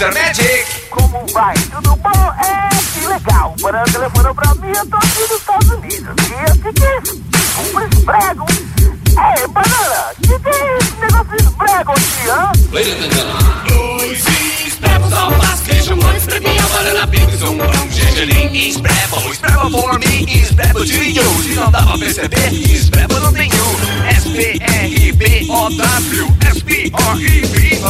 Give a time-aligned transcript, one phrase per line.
[0.00, 0.14] Mr.
[0.14, 0.88] Magic.
[0.88, 1.52] Como vai?
[1.70, 2.32] Tudo bom?
[2.42, 3.54] É, que legal.
[3.62, 6.14] O telefonou pra mim, eu tô aqui nos Estados Unidos.
[6.26, 7.00] E o que que é
[9.20, 9.44] isso?
[9.44, 9.44] Um esprego?
[9.44, 12.52] É, Banana, que que é esse negócio de esprego aqui, hã?
[12.72, 13.50] Ladies and gentlemen.
[13.68, 14.24] Dois
[14.66, 20.24] esprevos ao passo, queijo, molho, espreguinha, banana, picos, um pão, gergelim, esprevo, esprevo for me,
[20.42, 21.24] esprevo de you.
[21.42, 23.76] Se não dá pra perceber, esprevo não tem um.
[24.08, 25.16] S-P-R-B-O-W,
[26.50, 27.86] S-P-R-E-B-O-W.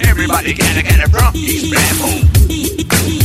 [0.00, 2.06] Everybody get it, get it from esprevo.
[2.06, 3.19] Um,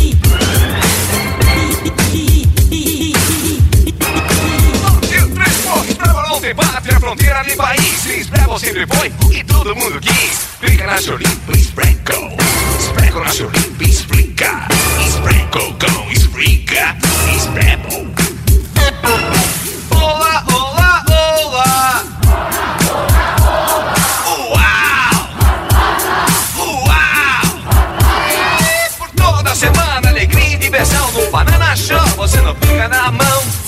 [6.45, 8.05] tem pátria, fronteira nem país.
[8.05, 10.41] Esprevo sempre foi o que todo mundo quis.
[10.59, 12.37] Clica na chorimpa, esprego.
[12.79, 14.67] Esprego na chorimpa, explica.
[15.07, 16.95] Esprego com esfriga.
[17.35, 18.13] Esprevo.
[19.99, 22.03] Olá, olá, olá.
[24.51, 25.15] Uau!
[26.85, 27.45] Uau!
[28.99, 32.05] Por toda semana, alegria e diversão no Banana Show.
[32.17, 33.64] Você não fica na mão.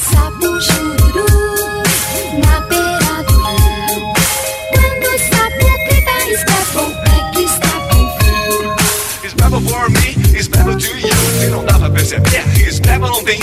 [11.39, 13.39] Se não dá pra perceber, esprevo não tem.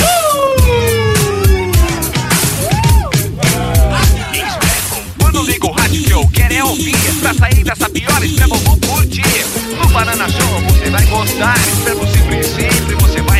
[5.20, 6.94] Quando ligo o rádio que eu quero é ouvir.
[7.20, 9.22] Pra sair dessa pior, esprevo vou curtir.
[9.78, 11.56] No Banana Show você vai gostar.
[11.58, 13.33] Esprevo sempre, sempre você vai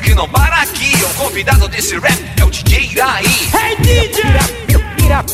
[0.00, 0.92] que não para aqui.
[1.04, 3.26] O convidado desse rap é o DJ Iraí.
[3.26, 4.24] Hey, DJ!
[5.04, 5.24] Ira,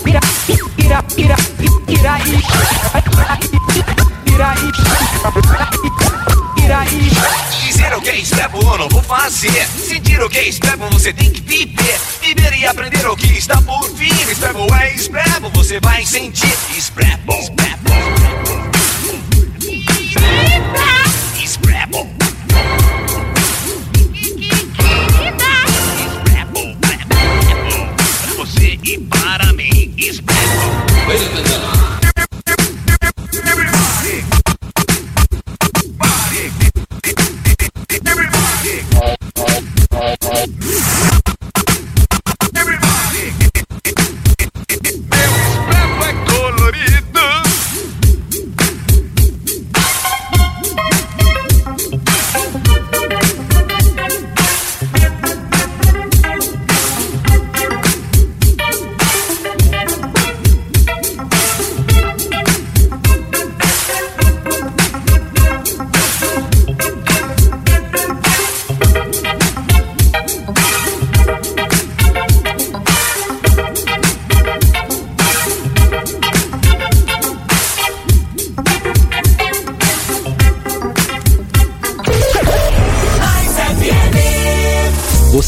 [7.50, 9.66] Dizer o que é esprevo eu não vou fazer.
[9.66, 10.50] Sentir o que é
[10.90, 12.00] você tem que viver.
[12.20, 14.12] Viver e aprender o que está por vir.
[14.30, 16.55] Esprevo é esprevo, você vai sentir.
[16.77, 17.83] Esprevo, esprevo.
[21.42, 22.11] Esprevo.
[28.92, 29.95] Você e para mim.
[29.97, 30.33] Esprevo.
[31.11, 31.71] Everybody.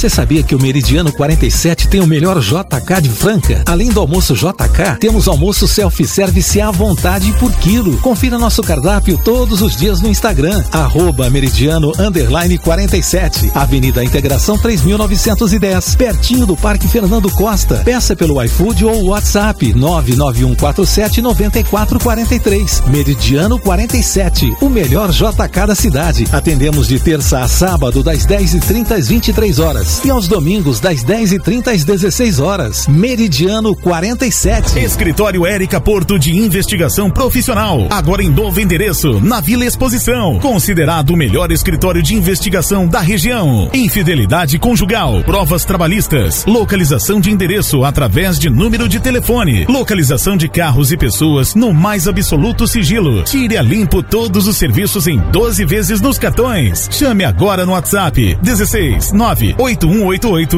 [0.04, 3.62] Você sabia que o Meridiano 47 tem o melhor JK de Franca?
[3.65, 7.97] Além do almoço JK, temos almoço self-service à vontade por quilo.
[8.00, 15.97] Confira nosso cardápio todos os dias no Instagram, arroba meridiano underline 47, Avenida Integração 3910,
[15.97, 17.76] pertinho do Parque Fernando Costa.
[17.76, 22.82] Peça pelo iFood ou WhatsApp 99147 9443.
[22.88, 26.26] Meridiano 47, o melhor JK da cidade.
[26.31, 31.69] Atendemos de terça a sábado das 10h30 às 23 horas e aos domingos das 10h30
[31.69, 32.88] às 16 horas.
[32.88, 34.78] Meridiano 47.
[34.78, 37.87] Escritório Érica Porto de Investigação Profissional.
[37.91, 40.38] Agora em novo endereço, na Vila Exposição.
[40.41, 43.71] Considerado o melhor escritório de investigação da região.
[43.72, 50.93] Infidelidade conjugal, provas trabalhistas, localização de endereço através de número de telefone, localização de carros
[50.93, 53.22] e pessoas no mais absoluto sigilo.
[53.22, 56.88] Tire a limpo todos os serviços em 12 vezes nos cartões.
[56.90, 59.83] Chame agora no WhatsApp 16 9 8188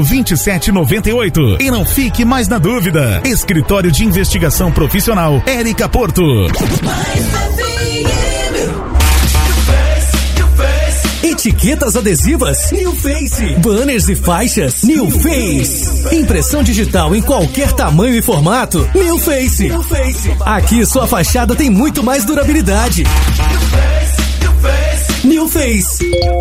[0.02, 3.22] 2798 e não fique mais na dúvida.
[3.24, 6.22] Escritório de Investigação Profissional Érica Porto.
[11.22, 12.72] Etiquetas adesivas?
[12.72, 13.54] New Face.
[13.58, 14.82] Banners e faixas?
[14.82, 16.14] New Face.
[16.14, 18.88] Impressão digital em qualquer tamanho e formato?
[18.94, 19.70] New Face.
[20.44, 23.04] Aqui sua fachada tem muito mais durabilidade.
[23.04, 24.25] New Face.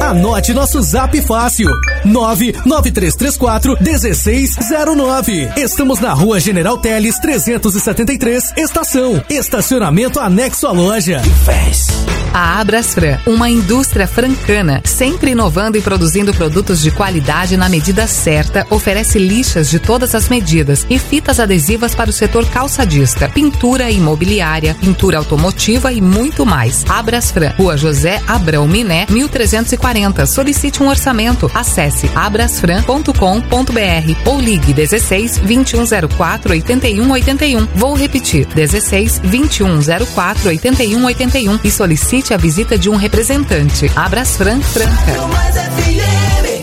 [0.02, 1.70] Anote nosso zap fácil.
[2.06, 5.50] 99334 1609.
[5.58, 9.24] Estamos na rua General Teles 373, estação.
[9.30, 11.22] Estacionamento anexo à loja.
[11.44, 12.25] Face.
[12.38, 18.68] A Abrasfran, uma indústria francana, sempre inovando e produzindo produtos de qualidade na medida certa,
[18.70, 24.76] oferece lixas de todas as medidas e fitas adesivas para o setor calçadista, pintura imobiliária,
[24.82, 26.84] pintura automotiva e muito mais.
[26.90, 30.26] Abrasfran, Rua José Abrão Miné, 1340.
[30.26, 31.50] Solicite um orçamento.
[31.54, 33.14] Acesse abrasfran.com.br
[34.26, 37.66] ou ligue 16 2104 8181.
[37.76, 43.92] Vou repetir: 16 2104 8181 e solicite a visita de um representante.
[43.96, 46.55] Abrasfran Franca.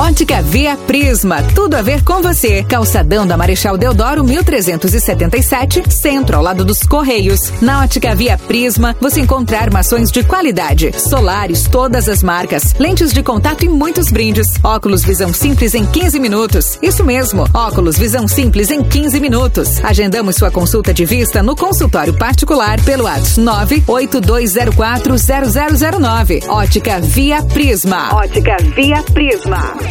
[0.00, 2.64] Ótica Via Prisma, tudo a ver com você.
[2.64, 7.52] Calçadão da Marechal Deodoro 1377, centro ao lado dos Correios.
[7.60, 13.22] Na Ótica Via Prisma, você encontra armações de qualidade, solares, todas as marcas, lentes de
[13.22, 14.48] contato e muitos brindes.
[14.64, 16.78] Óculos Visão Simples em 15 minutos.
[16.80, 19.84] Isso mesmo, óculos Visão Simples em 15 minutos.
[19.84, 23.42] Agendamos sua consulta de vista no consultório particular pelo WhatsApp
[23.86, 26.48] 982040009.
[26.48, 28.14] Ótica Via Prisma.
[28.14, 29.89] Ótica Via Prisma.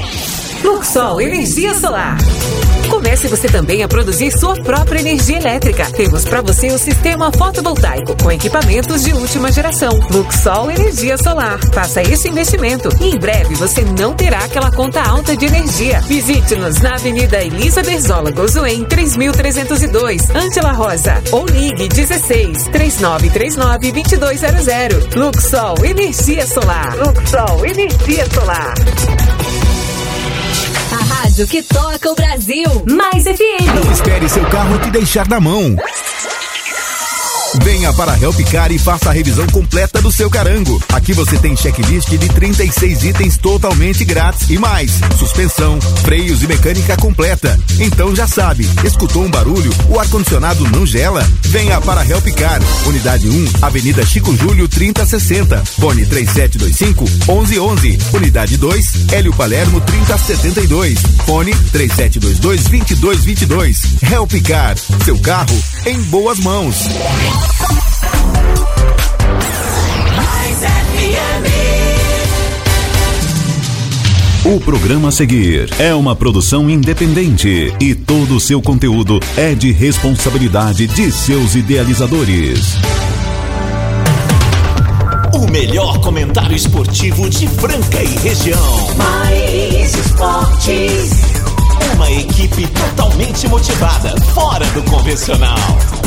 [0.63, 2.17] Luxol Energia Solar.
[2.89, 5.85] Comece você também a produzir sua própria energia elétrica.
[5.91, 9.91] Temos para você o sistema fotovoltaico com equipamentos de última geração.
[10.11, 11.59] Luxol Energia Solar.
[11.71, 16.01] Faça esse investimento e em breve você não terá aquela conta alta de energia.
[16.01, 21.21] Visite-nos na Avenida Elisa Berzola Gozuen 3302, Ângela Rosa.
[21.31, 25.15] Ou ligue 16 3939 2200.
[25.15, 26.95] Luxol Energia Solar.
[26.97, 28.73] Luxol Energia Solar.
[31.21, 32.63] Rádio que toca o Brasil.
[32.89, 33.75] Mais FM.
[33.75, 35.75] Não espere seu carro te deixar na mão.
[37.63, 40.81] Venha para a Helpcar e faça a revisão completa do seu carango.
[40.93, 46.95] Aqui você tem checklist de 36 itens totalmente grátis e mais suspensão, freios e mecânica
[46.97, 47.57] completa.
[47.79, 51.27] Então já sabe, escutou um barulho, o ar-condicionado não gela?
[51.43, 59.11] Venha para a Helpcar, unidade 1, Avenida Chico Júlio 3060, Fone 3725 1111, unidade 2,
[59.11, 63.81] Hélio Palermo 3072, Fone 3722 2222.
[64.03, 66.87] Helpcar, seu carro em boas mãos.
[74.45, 79.71] O programa a seguir é uma produção independente e todo o seu conteúdo é de
[79.71, 82.75] responsabilidade de seus idealizadores.
[85.33, 88.95] O melhor comentário esportivo de Franca e região.
[88.95, 91.38] Mais esportes.
[91.93, 95.57] Uma equipe totalmente motivada, fora do convencional.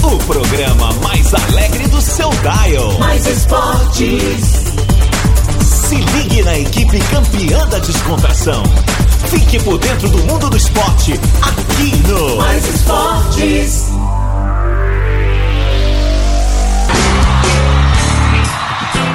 [0.03, 2.99] O programa mais alegre do seu dial.
[2.99, 4.65] Mais esportes.
[5.61, 8.63] Se ligue na equipe campeã da descontração.
[9.27, 14.02] Fique por dentro do mundo do esporte, aqui no Mais Esportes.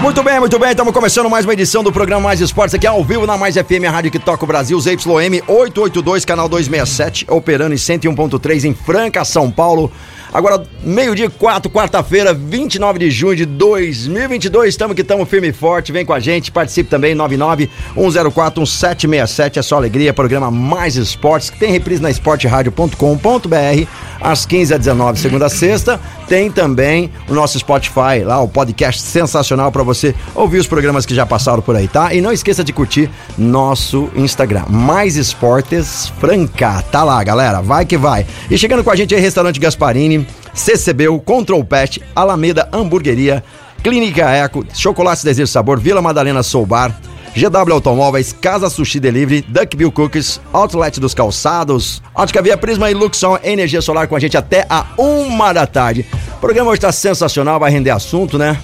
[0.02, 0.70] Muito bem, muito bem.
[0.70, 3.84] Estamos começando mais uma edição do programa Mais Esportes aqui ao vivo na Mais FM,
[3.88, 9.26] a rádio que toca o Brasil, ZYM 882, canal 267, operando em 101.3 em Franca,
[9.26, 9.92] São Paulo.
[10.32, 14.70] Agora, meio-dia 4, quarta-feira, 29 de junho de 2022.
[14.70, 15.92] Estamos que estamos firme e forte.
[15.92, 19.58] Vem com a gente, participe também, 99-104-1767.
[19.58, 23.88] É só alegria, programa Mais Esportes, que tem reprise na esporteradio.com.br,
[24.22, 26.00] às 15 às 19 segunda a sexta.
[26.28, 31.16] Tem também o nosso Spotify, lá, o podcast sensacional para você ouvir os programas que
[31.16, 32.14] já passaram por aí, tá?
[32.14, 36.82] E não esqueça de curtir nosso Instagram, Mais Esportes Franca.
[36.92, 38.26] Tá lá, galera, vai que vai.
[38.52, 43.42] E chegando com a gente aí, Restaurante Gasparini, CCBU, Control Pet, Alameda Hamburgueria,
[43.82, 47.00] Clínica Eco, Chocolates Desejo Sabor, Vila Madalena Soul Bar,
[47.38, 53.38] GW Automóveis, Casa Sushi Delivery, Duckbill Cookies, Outlet dos Calçados, Ótica Via Prisma e Luxon
[53.44, 56.04] Energia Solar com a gente até a uma da tarde.
[56.36, 58.58] O programa hoje tá sensacional, vai render assunto, né?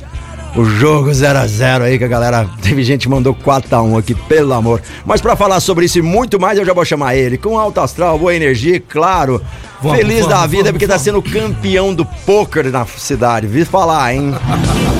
[0.56, 3.82] O jogo 0 a 0 aí que a galera, teve gente que mandou 4 a
[3.84, 4.82] 1 aqui, pelo amor.
[5.06, 7.80] Mas pra falar sobre isso e muito mais, eu já vou chamar ele com alto
[7.80, 9.40] astral, boa energia, claro.
[9.84, 13.46] Vamos, feliz vamos, da vida vamos, porque tá sendo campeão do poker na cidade.
[13.46, 14.34] Vi falar, hein?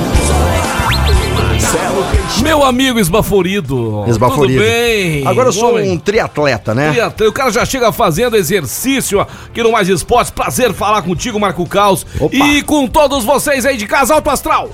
[2.42, 4.04] Meu amigo esbaforido.
[4.06, 4.60] Esbaforido.
[4.60, 5.26] Tudo bem?
[5.26, 6.90] Agora eu sou um triatleta, né?
[6.90, 7.30] Triatleta.
[7.30, 10.30] O cara já chega fazendo exercício aqui no Mais Esportes.
[10.30, 12.04] Prazer falar contigo, Marco Caos.
[12.32, 14.68] E com todos vocês aí de casa, Alto Astral.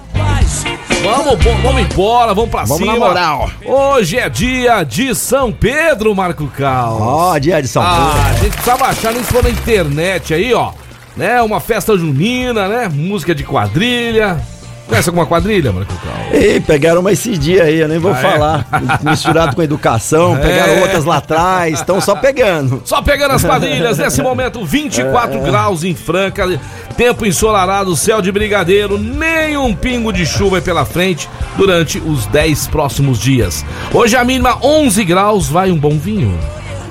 [1.02, 2.92] Vamos, vamos embora, vamos pra Vamos cima.
[2.92, 3.50] na moral.
[3.64, 7.00] Hoje é dia de São Pedro, Marco Caos.
[7.00, 8.85] Ó, dia de São Ah, Pedro.
[8.85, 10.73] a gente nem se for na internet aí, ó.
[11.16, 11.40] Né?
[11.42, 12.90] Uma festa junina, né?
[12.92, 14.40] Música de quadrilha.
[14.90, 15.92] Conhece alguma quadrilha, Marco?
[16.32, 18.20] Ei, pegaram uma esses dias aí, eu nem vou Ah, é?
[18.23, 18.66] falar.
[19.02, 20.80] Misturado com educação, pegaram É.
[20.82, 22.82] outras lá atrás, estão só pegando.
[22.85, 25.40] Só pegando as quadrilhas, nesse momento 24 É.
[25.42, 26.44] graus em Franca,
[26.97, 32.26] tempo ensolarado, céu de brigadeiro, nem um pingo de chuva é pela frente durante os
[32.26, 33.64] 10 próximos dias.
[33.94, 36.37] Hoje a mínima 11 graus, vai um bom vinho.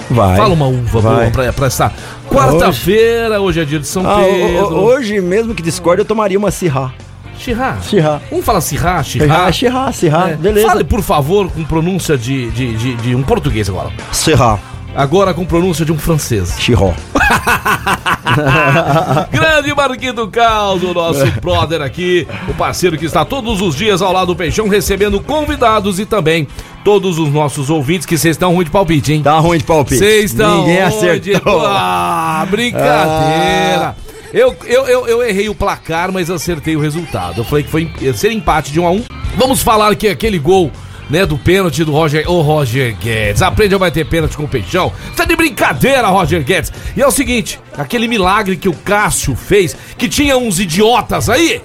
[0.09, 0.37] Vai.
[0.37, 1.15] Fala uma uva vai.
[1.15, 1.91] boa pra, pra essa
[2.29, 4.75] quarta-feira, hoje é dia de São Ah, Pedro.
[4.77, 6.91] hoje, mesmo que discorde, eu tomaria uma Sirra.
[7.39, 7.77] Chirrá.
[7.81, 8.21] Chirrá.
[8.31, 9.51] Um fala Chirrá, Chirrá.
[9.51, 10.35] Chirrá, Chirrá, É.
[10.35, 10.67] beleza.
[10.67, 13.89] Fale, por favor, com pronúncia de, de, de, de um português agora.
[14.11, 14.59] Sirra.
[14.95, 16.55] Agora com pronúncia de um francês.
[16.59, 16.91] Chirró.
[19.31, 24.11] Grande Marquito Caos, o nosso brother aqui, o parceiro que está todos os dias ao
[24.11, 26.47] lado do Peixão, recebendo convidados e também
[26.83, 29.21] todos os nossos ouvintes que vocês estão ruim de palpite, hein?
[29.21, 29.97] Tá ruim de palpite.
[29.99, 31.61] Vocês estão Ninguém ruim de- acertou.
[31.65, 33.95] Ah, brincadeira.
[34.33, 37.41] Eu, eu, eu, eu errei o placar, mas acertei o resultado.
[37.41, 39.03] Eu falei que foi ser empate de 1 a 1
[39.35, 40.71] Vamos falar que aquele gol
[41.09, 44.93] né, do pênalti do Roger, ô Roger Guedes, aprende a bater pênalti com o Peixão.
[45.15, 46.71] Tá de brincadeira, Roger Guedes.
[46.95, 51.61] E é o seguinte, aquele milagre que o Cássio fez, que tinha uns idiotas aí,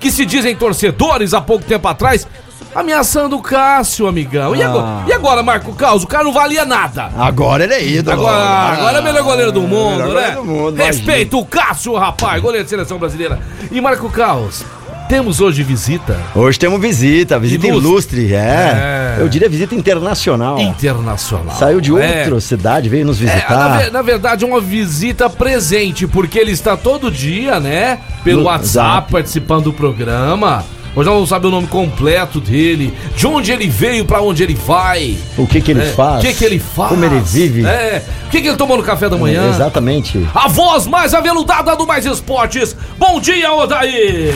[0.00, 2.26] que se dizem torcedores há pouco tempo atrás,
[2.74, 4.54] ameaçando o Cássio, amigão.
[4.54, 5.04] E agora, Ah.
[5.08, 6.02] e agora Marco Caos?
[6.02, 7.10] O cara não valia nada.
[7.16, 8.20] Agora ele é ídolo.
[8.26, 8.36] Agora,
[8.72, 10.12] agora é o melhor goleiro do mundo, melhor né?
[10.14, 13.38] goleiro do mundo, Respeita o Cássio, rapaz, goleiro de seleção brasileira.
[13.70, 14.64] E Marco Caos,
[15.08, 18.22] temos hoje visita Hoje temos visita, visita Ilustre.
[18.22, 18.38] ilustre, é.
[18.38, 19.16] É.
[19.20, 20.58] Eu diria visita internacional.
[20.58, 21.56] internacional.
[21.56, 22.24] Saiu de É.
[22.24, 23.90] outra cidade, veio nos É, na, visitar.
[23.92, 28.00] na verdade, é uma visita presente, porque ele está todo dia, né?
[28.24, 30.64] Pelo No WhatsApp, participando do programa.
[30.96, 34.54] Hoje nós vamos saber o nome completo dele, de onde ele veio, pra onde ele
[34.54, 35.14] vai.
[35.36, 36.24] O que que ele É, faz?
[36.24, 36.88] O que que ele faz?
[36.88, 37.66] Como ele vive.
[37.66, 38.02] É.
[38.26, 39.50] O que que ele tomou no café da manhã?
[39.50, 40.26] Exatamente.
[40.34, 42.74] A voz mais aveludada do Mais Esportes.
[42.98, 44.32] Bom dia, Odair!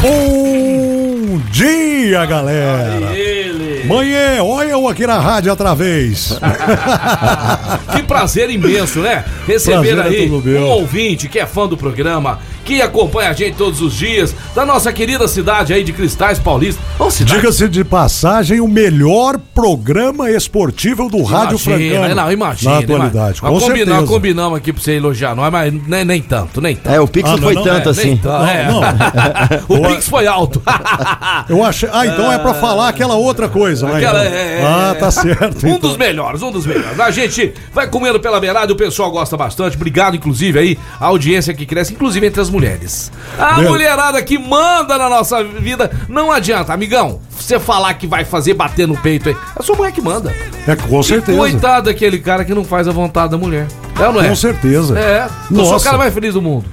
[0.00, 3.12] Bom dia, galera!
[3.12, 3.84] Ele!
[3.88, 6.38] Manhã, olha eu aqui na rádio outra vez.
[7.94, 9.24] Que prazer imenso, né?
[9.46, 10.62] Receber Prazer é aí meu.
[10.62, 14.64] um ouvinte que é fã do programa, que acompanha a gente todos os dias, da
[14.64, 16.82] nossa querida cidade aí de Cristais Paulista.
[17.10, 17.36] Cidade.
[17.40, 22.14] Diga-se de passagem, o melhor programa esportivo do Rádio Imagina, Francano.
[22.14, 22.72] Não, imagina.
[22.72, 24.06] Na atualidade, Nós com combina- certeza.
[24.06, 26.94] Combinamos aqui pra você elogiar nós, mas nem, nem tanto, nem tanto.
[26.94, 28.16] É, o Pix Ah, não foi não, tanto É, assim.
[28.16, 28.68] tanto, é.
[28.68, 28.80] Não,
[29.68, 30.62] o Pix foi alto.
[31.48, 31.88] Eu achei.
[31.92, 33.96] Ah, então é pra falar aquela outra coisa, né?
[33.96, 34.34] Aquela- então.
[34.36, 34.98] é, é, Ah, é.
[34.98, 35.66] tá certo.
[35.66, 35.78] Um então.
[35.90, 36.98] dos melhores, um dos melhores.
[36.98, 39.76] A gente vai comendo pela beirada, o pessoal gosta bastante.
[39.76, 43.10] Obrigado, inclusive, aí, a audiência que cresce, inclusive entre as mulheres.
[43.38, 45.90] A Meu- mulherada que manda na nossa vida.
[46.08, 49.34] Não adianta, amigão, você falar que vai fazer bater no peito aí.
[49.34, 50.32] É a sua mulher que manda.
[50.66, 51.36] É, com certeza.
[51.36, 53.66] Coitado daquele cara que não faz a vontade da mulher.
[54.00, 54.28] É ou não é?
[54.28, 54.98] Com certeza.
[54.98, 55.28] É.
[55.50, 56.64] Eu sou o cara mais feliz do mundo.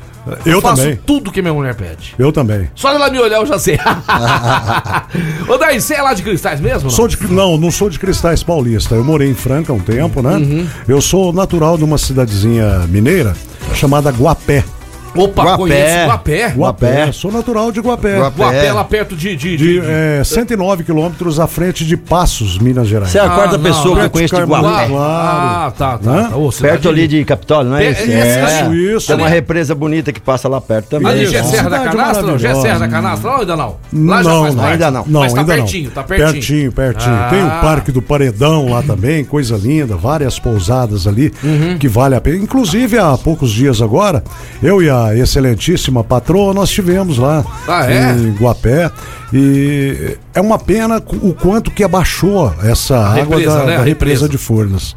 [0.46, 1.00] Eu faço também.
[1.04, 2.14] tudo que minha mulher pede.
[2.20, 2.70] Eu também.
[2.76, 3.80] Só ela me olhar, eu já sei.
[5.50, 6.84] Ô, Daí, você é lá de cristais mesmo?
[6.84, 6.90] não?
[6.92, 8.94] Sou de, não, não sou de Cristais Paulista.
[8.96, 10.36] Eu morei em Franca há um tempo, né?
[10.36, 10.68] Uhum.
[10.88, 13.36] Eu sou natural de uma cidadezinha mineira
[13.74, 14.64] chamada Guapé.
[15.14, 15.58] Opa, Guapé.
[15.58, 16.50] conheço Guapé.
[16.56, 17.12] Guapé.
[17.12, 18.18] Sou natural de Guapé.
[18.18, 18.44] Guapé.
[18.44, 19.36] Guapé, lá perto de...
[19.36, 23.12] de, De de- é, 109 quilômetros à frente de Passos, Minas Gerais.
[23.12, 24.64] Você é a Ah, quarta não, pessoa que eu conheço de Carvalho.
[24.64, 24.88] Guapé.
[24.88, 24.98] Claro.
[25.02, 26.12] Ah, tá, tá.
[26.12, 26.30] Hã?
[26.30, 26.38] tá.
[26.38, 28.02] Ô, cidade Perto ali de Capitólio, não é É, isso?
[28.12, 29.08] é, isso, isso.
[29.08, 31.12] Tem uma represa bonita que passa lá perto também.
[31.12, 31.52] Ali já é Isso.
[31.52, 32.40] Serra da Cidade Canastra, não?
[32.40, 32.88] Já é Serra da.
[32.88, 33.76] Canastra, não, ainda não?
[33.94, 34.72] Lá já não, faz parte.
[34.72, 35.04] ainda não.
[35.08, 35.92] Não, Mas tá ainda pertinho, não.
[35.92, 36.32] tá pertinho.
[36.32, 37.16] Pertinho, pertinho.
[37.16, 37.28] Ah.
[37.30, 41.78] Tem o Parque do Paredão lá também, coisa linda, várias pousadas ali Uhum.
[41.78, 42.38] que vale a pena.
[42.38, 44.24] Inclusive, há poucos dias agora,
[44.64, 48.12] eu e a excelentíssima patroa, nós estivemos lá Ah, é?
[48.14, 48.90] em Guapé.
[49.34, 53.76] E é uma pena o quanto que abaixou essa água represa, da, né?
[53.76, 54.30] da A represa represa.
[54.30, 54.96] de Furnas.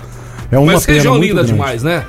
[0.51, 1.53] É uma Mas pena região muito linda grande.
[1.53, 2.05] demais, né?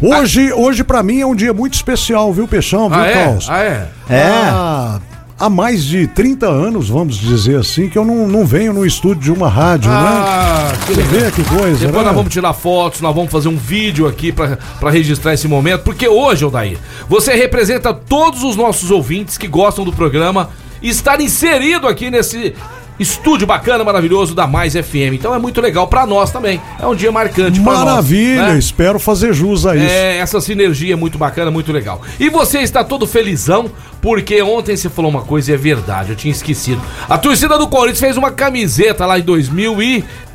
[0.00, 3.24] Hoje, hoje para mim é um dia muito especial, viu, Peixão, viu, Ah, é?
[3.24, 3.46] Caos?
[3.50, 3.88] Ah, é?
[4.08, 4.22] É.
[4.30, 5.00] Há,
[5.38, 9.22] há mais de 30 anos, vamos dizer assim, que eu não, não venho no estúdio
[9.22, 10.78] de uma rádio, Ah, né?
[10.86, 11.20] que Você legal.
[11.20, 12.02] vê que coisa, Depois né?
[12.04, 16.08] nós vamos tirar fotos, nós vamos fazer um vídeo aqui pra registrar esse momento, porque
[16.08, 16.78] hoje, Odair,
[17.08, 20.50] você representa todos os nossos ouvintes que gostam do programa
[20.82, 22.54] e estar inserido aqui nesse
[22.98, 25.14] estúdio bacana, maravilhoso da Mais FM.
[25.14, 26.60] Então é muito legal pra nós também.
[26.80, 27.84] É um dia marcante pra nós.
[27.84, 28.58] Maravilha, né?
[28.58, 29.86] espero fazer jus a isso.
[29.86, 32.00] É, essa sinergia é muito bacana, muito legal.
[32.18, 36.16] E você está todo felizão, porque ontem você falou uma coisa e é verdade, eu
[36.16, 36.80] tinha esquecido.
[37.08, 39.22] A torcida do Corinthians fez uma camiseta lá em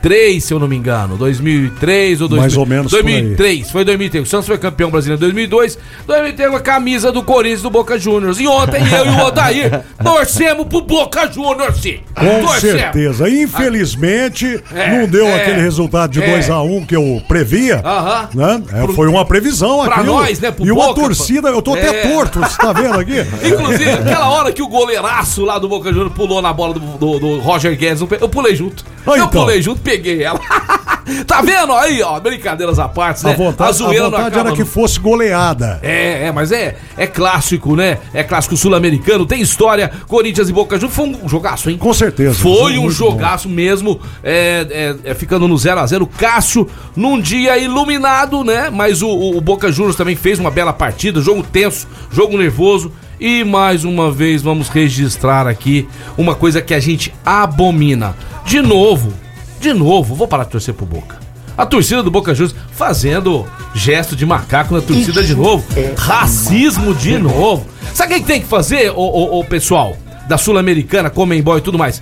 [0.03, 1.15] 2003, se eu não me engano.
[1.17, 3.03] 2003 ou 2000, Mais ou menos por aí.
[3.03, 4.27] 2003, foi 2003.
[4.27, 5.77] O Santos foi campeão brasileiro em 2002.
[6.05, 8.39] 2003 uma camisa do Corinthians do Boca Juniors.
[8.39, 11.99] E ontem eu e o Odair torcemos pro Boca Juniors, sim.
[12.13, 12.81] Com Torcemos.
[12.81, 13.29] certeza.
[13.29, 16.39] Infelizmente, É, não deu é, aquele resultado de é.
[16.39, 17.81] 2x1 que eu previa.
[17.83, 18.29] Aham.
[18.33, 18.63] Né?
[18.73, 21.75] É, Pro- foi uma previsão pra nós, né, pro E uma Boca, torcida, eu tô
[21.77, 21.79] é.
[21.87, 23.13] até torto, você tá vendo aqui?
[23.47, 27.19] Inclusive, aquela hora que o goleiraço lá do Boca Juniors pulou na bola do, do-
[27.19, 28.83] do Roger Guedes, eu pulei junto.
[29.05, 29.29] Eu então.
[29.29, 30.39] pulei junto, peguei ela.
[31.27, 32.19] tá vendo aí, ó?
[32.19, 33.31] Brincadeiras à parte, né?
[33.31, 35.79] A vontade, a zoeira não vontade era que fosse goleada.
[35.83, 37.97] É, é, mas é, é clássico, né?
[38.13, 39.91] É clássico sul-americano, tem história.
[40.07, 41.77] Corinthians e Boca Juniors foi um jogaço, hein?
[41.77, 42.35] Com certeza.
[42.35, 47.57] Foi um jogaço mesmo, é, é, é, ficando no 0 a 0 Cássio, num dia
[47.57, 48.69] iluminado, né?
[48.69, 52.91] Mas o, o- o Boca Juniors também fez uma bela partida, jogo tenso, jogo nervoso.
[53.19, 58.15] E mais uma vez vamos registrar aqui uma coisa que a gente abomina.
[58.45, 59.13] De novo,
[59.59, 61.17] de novo, vou parar de torcer pro Boca.
[61.57, 65.63] A torcida do Boca Juniors fazendo gesto de macaco na torcida de novo.
[65.97, 67.65] Racismo de novo.
[67.93, 69.95] Sabe o que tem que fazer, ô, pessoal?
[70.27, 72.01] Da Sul-Americana, Comembol e tudo mais.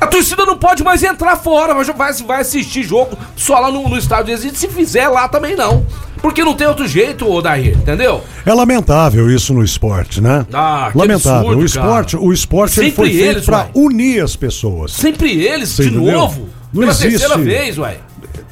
[0.00, 3.88] A torcida não pode mais entrar fora, mas vai, vai assistir jogo só lá no,
[3.88, 4.34] no estádio.
[4.34, 5.84] E se fizer lá também não.
[6.22, 8.22] Porque não tem outro jeito, ô Daí, entendeu?
[8.44, 10.44] É lamentável isso no esporte, né?
[10.52, 11.38] Ah, lamentável.
[11.50, 14.92] absurdo, o esporte, o esporte ele Sempre foi feito eles, pra unir as pessoas.
[14.92, 16.12] Sempre eles, Você de entendeu?
[16.12, 16.48] novo.
[16.72, 17.10] Não pela existe.
[17.18, 17.96] terceira vez, ué.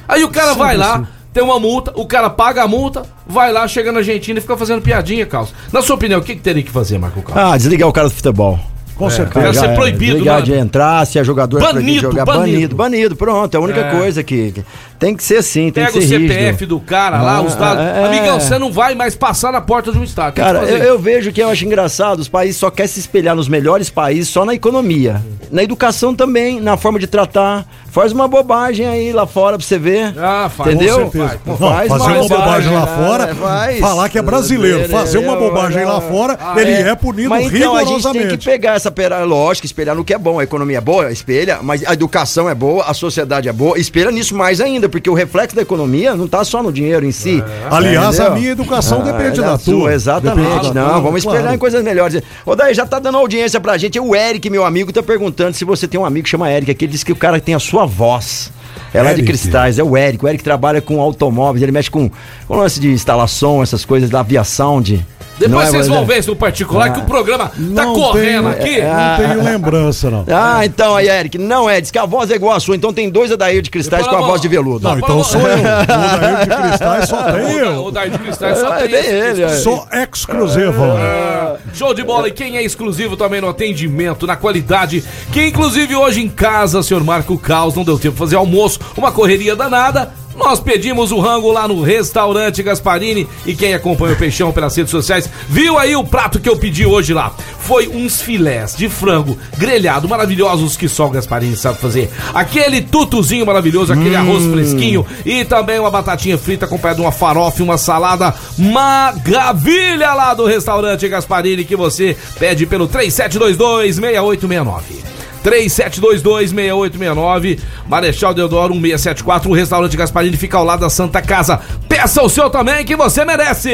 [0.07, 1.05] Aí o cara Sempre vai lá, assim.
[1.31, 4.57] tem uma multa, o cara paga a multa, vai lá, chega na Argentina e fica
[4.57, 5.53] fazendo piadinha, Carlos.
[5.71, 7.53] Na sua opinião, o que, que teria que fazer, Marco Carlos?
[7.53, 8.59] Ah, desligar o cara do futebol.
[8.99, 9.45] Com É, certeza.
[9.45, 9.75] Deve ser era.
[9.75, 10.41] proibido, Desligar né?
[10.45, 12.25] de entrar, se é jogador é Banido, jogar.
[12.25, 12.49] banido.
[12.51, 13.53] Banido, banido, pronto.
[13.55, 13.91] É a única É.
[13.97, 14.53] coisa que,
[14.99, 16.67] tem que ser assim, tem Pega que o ser CPF rígido.
[16.67, 17.81] do cara lá, Ah, os dados.
[17.81, 18.03] é.
[18.05, 20.43] Amigão, você não vai mais passar na porta de um estádio.
[20.43, 23.47] Cara, eu, eu vejo que eu acho engraçado, os países só querem se espelhar nos
[23.47, 25.21] melhores países só na economia.
[25.49, 27.65] Na educação também, na forma de tratar.
[27.91, 30.13] Faz uma bobagem aí lá fora pra você ver.
[30.17, 30.73] Ah, faz.
[30.73, 31.09] Entendeu?
[31.11, 31.17] Com.
[31.17, 33.79] Não, Faz fazer uma uma bobagem lá bobagem, fora, é, faz.
[33.79, 37.79] falar que é brasileiro, fazer uma bobagem lá fora, ele é punido Mas então a
[37.83, 38.37] gente tem rigorosamente.
[38.37, 40.39] que pegar essa pera, lógico, espelhar no que é bom.
[40.39, 44.11] A economia é boa, espelha, mas a educação é boa, a sociedade é boa, espelha
[44.11, 47.43] nisso mais ainda, porque o reflexo da economia não tá só no dinheiro em si.
[47.69, 48.39] Aliás, a Entendeu?
[48.39, 49.93] minha educação depende é da sua, tua.
[49.93, 50.47] Exatamente.
[50.47, 51.55] Depende da não, tua, vamos espelhar claro.
[51.55, 52.21] em coisas melhores.
[52.45, 53.99] Ô, daí já tá dando audiência pra gente.
[53.99, 56.85] O Eric, meu amigo, tá perguntando se você tem um amigo que chama Eric aqui.
[56.85, 58.51] Ele disse que o cara tem a sua voz.
[58.93, 60.23] É lá de cristais, é o Eric.
[60.23, 62.09] O Eric trabalha com automóveis, ele mexe com,
[62.47, 65.05] com lance de instalação, essas coisas da aviação de.
[65.39, 67.93] Depois Não é, vocês vão é- ver isso no particular, que o programa tá Não
[67.95, 68.81] correndo tenho- aqui.
[68.81, 70.25] Não tenho lembrança, não.
[70.29, 72.91] Ah, então aí, Eric, não é, diz que a voz é igual a sua, então
[72.93, 74.87] tem dois Adair de cristais com a voz de veludo.
[74.87, 75.57] Não, então sou eu.
[75.59, 75.85] O
[76.21, 77.85] Daí de Cristais só tem eu.
[77.85, 79.49] O Daí de Cristais só É, tem ele, é.
[79.49, 80.83] Sou exclusivo.
[80.83, 82.27] Ah, Show de bola.
[82.27, 87.03] E quem é exclusivo também no atendimento, na qualidade, que inclusive hoje em casa, senhor
[87.03, 90.11] Marco Caos, não deu tempo de fazer almoço, uma correria danada.
[90.39, 94.89] Nós pedimos o rango lá no restaurante Gasparini e quem acompanha o Peixão pelas redes
[94.89, 97.35] sociais viu aí o prato que eu pedi hoje lá.
[97.59, 102.09] Foi uns filés de frango grelhado maravilhosos que só o Gasparini sabe fazer.
[102.33, 107.59] Aquele tutuzinho maravilhoso, aquele arroz fresquinho e também uma batatinha frita acompanhada de uma farofa
[107.59, 115.18] e uma salada maravilha lá do restaurante Gasparini que você pede pelo 3722 6869.
[115.43, 121.59] 37226869, Marechal Deodoro 1674, o restaurante Gasparini fica ao lado da Santa Casa.
[121.87, 123.71] Peça o seu também que você merece.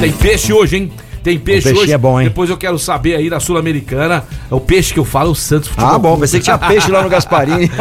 [0.00, 0.92] Tem peixe hoje, hein?
[1.22, 1.92] Tem peixe O peixinho hoje.
[1.94, 2.28] é bom, hein?
[2.28, 4.24] Depois eu quero saber aí da Sul-Americana.
[4.50, 6.58] É o peixe que eu falo, é o Santos Futebol Ah, bom, pensei que tinha
[6.58, 7.70] peixe lá no Gasparini.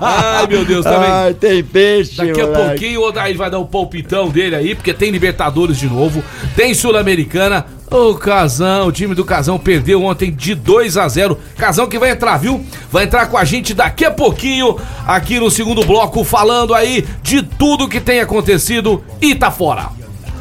[0.00, 1.10] Ai, meu Deus, também.
[1.10, 2.68] Ai, tem peixe, Daqui a moleque.
[2.68, 6.22] pouquinho o Odair vai dar o palpitão dele aí, porque tem Libertadores de novo,
[6.54, 7.66] tem Sul-Americana.
[7.94, 11.38] O Casão, o time do Casão perdeu ontem de 2 a 0.
[11.56, 12.60] Casão que vai entrar, viu?
[12.90, 14.76] Vai entrar com a gente daqui a pouquinho
[15.06, 19.90] aqui no segundo bloco, falando aí de tudo que tem acontecido e tá fora.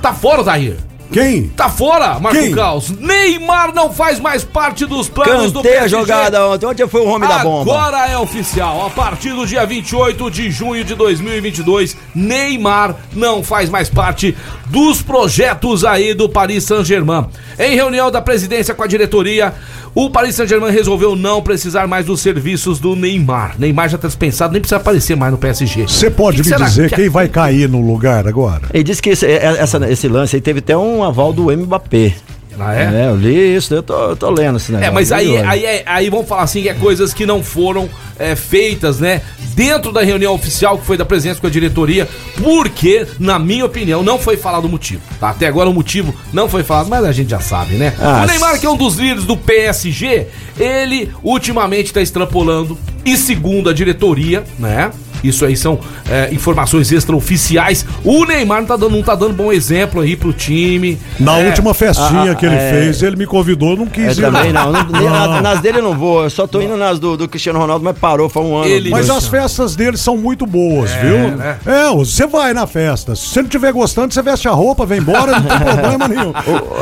[0.02, 0.78] Tá fora, Odair.
[1.14, 1.48] Quem?
[1.50, 2.52] Tá fora, Marco Quem?
[2.52, 2.90] Caos.
[2.90, 5.98] Neymar não faz mais parte dos planos do Cantei a PSG.
[5.98, 6.66] jogada ontem.
[6.66, 7.72] Ontem foi o home da bomba.
[7.72, 8.86] Agora é oficial.
[8.86, 15.02] A partir do dia 28 de junho de 2022, Neymar não faz mais parte dos
[15.02, 17.28] projetos aí do Paris Saint-Germain.
[17.60, 19.54] Em reunião da presidência com a diretoria,
[19.96, 23.56] o Paris Saint-Germain resolveu não precisar mais dos serviços do Neymar.
[23.60, 25.84] Neymar já tá dispensado, nem precisa aparecer mais no PSG.
[25.88, 28.64] Você pode Que que me será dizer que- quem vai cair no lugar agora?
[28.74, 32.14] Ele disse que esse, é- essa- esse lance aí teve até um aval do Mbappé.
[32.60, 33.08] Ah, é?
[33.10, 34.90] eu li isso, eu tô, eu tô lendo esse negócio.
[34.90, 37.90] É, mas aí, aí, é- aí vamos falar assim que é coisas que não foram
[38.20, 39.22] é, feitas, né?
[39.56, 42.08] Dentro da reunião oficial que foi da presença com a diretoria,
[42.42, 45.02] porque, na minha opinião, não foi falado o motivo.
[45.20, 45.30] tá?
[45.30, 47.94] Até agora o motivo não foi falado, mas a gente já sabe, né?
[48.00, 50.28] Ah, o Neymar, que é um dos líderes do PSG,
[50.60, 54.92] ele ultimamente tá extrapolando, e segundo a diretoria, né?
[55.24, 57.86] Isso aí são é, informações extraoficiais.
[58.04, 60.98] O Neymar não tá, dando, não tá dando bom exemplo aí pro time.
[61.20, 62.72] Na É, última festinha ah, que ele é.
[62.72, 64.22] fez, ele me convidou, não É, quis ir.
[64.22, 64.72] também não.
[64.84, 65.42] não, Não.
[65.42, 66.24] Nas dele eu não vou.
[66.24, 68.66] Eu só tô indo nas do, do Cristiano Ronaldo, mas parou, foi um ano.
[68.66, 71.18] Ele- Mas as festas dele são muito boas, viu?
[71.38, 71.58] né?
[71.66, 73.16] É, você vai na festa.
[73.16, 76.34] Se você não estiver gostando, você veste a roupa, vem embora, não tem problema nenhum.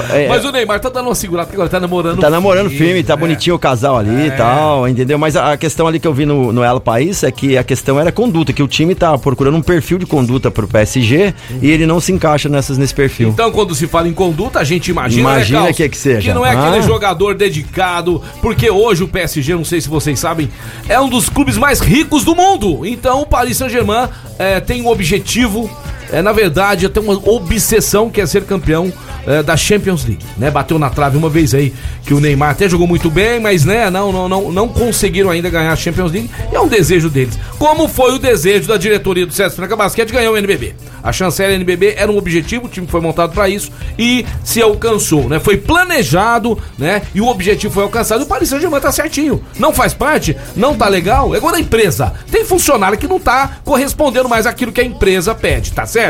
[0.09, 3.03] É, Mas o Neymar tá dando uma segurada, porque agora tá namorando Tá namorando firme,
[3.03, 3.19] tá né?
[3.21, 5.17] bonitinho o casal ali e tal, entendeu?
[5.17, 7.63] Mas a, a questão ali que eu vi no, no Elo País é que a
[7.63, 11.69] questão era conduta, que o time tá procurando um perfil de conduta pro PSG e
[11.69, 13.27] ele não se encaixa nessas, nesse perfil.
[13.29, 16.31] Então, quando se fala em conduta, a gente imagina, Imagina né, que é que seja.
[16.31, 16.81] que não é aquele Ah.
[16.81, 20.49] jogador dedicado, porque hoje o PSG, não sei se vocês sabem,
[20.87, 22.85] é um dos clubes mais ricos do mundo.
[22.85, 24.07] Então, o Paris Saint-Germain
[24.39, 25.69] eh, tem um objetivo,
[26.11, 28.91] eh, na verdade, até uma obsessão que é ser campeão
[29.25, 30.49] eh, da Champions League, né?
[30.49, 33.89] Bateu na trave uma vez aí que o Neymar até jogou muito bem, mas né,
[33.89, 36.29] não, não, não, não conseguiram ainda ganhar a Champions League.
[36.51, 37.37] É um desejo deles.
[37.57, 40.75] Como foi o desejo da diretoria do César Franca Basquete ganhar o NBB?
[41.03, 45.29] A chancela NBB era um objetivo, o time foi montado para isso e se alcançou,
[45.29, 45.39] né?
[45.39, 47.01] Foi planejado, né?
[47.13, 48.23] E o objetivo foi alcançado.
[48.23, 49.43] O Paris Saint-Germain tá certinho.
[49.57, 51.33] Não faz parte, não tá legal.
[51.33, 52.13] É igual a empresa.
[52.31, 56.00] Tem funcionário que não tá correspondendo mais àquilo que a empresa pede, tá certo?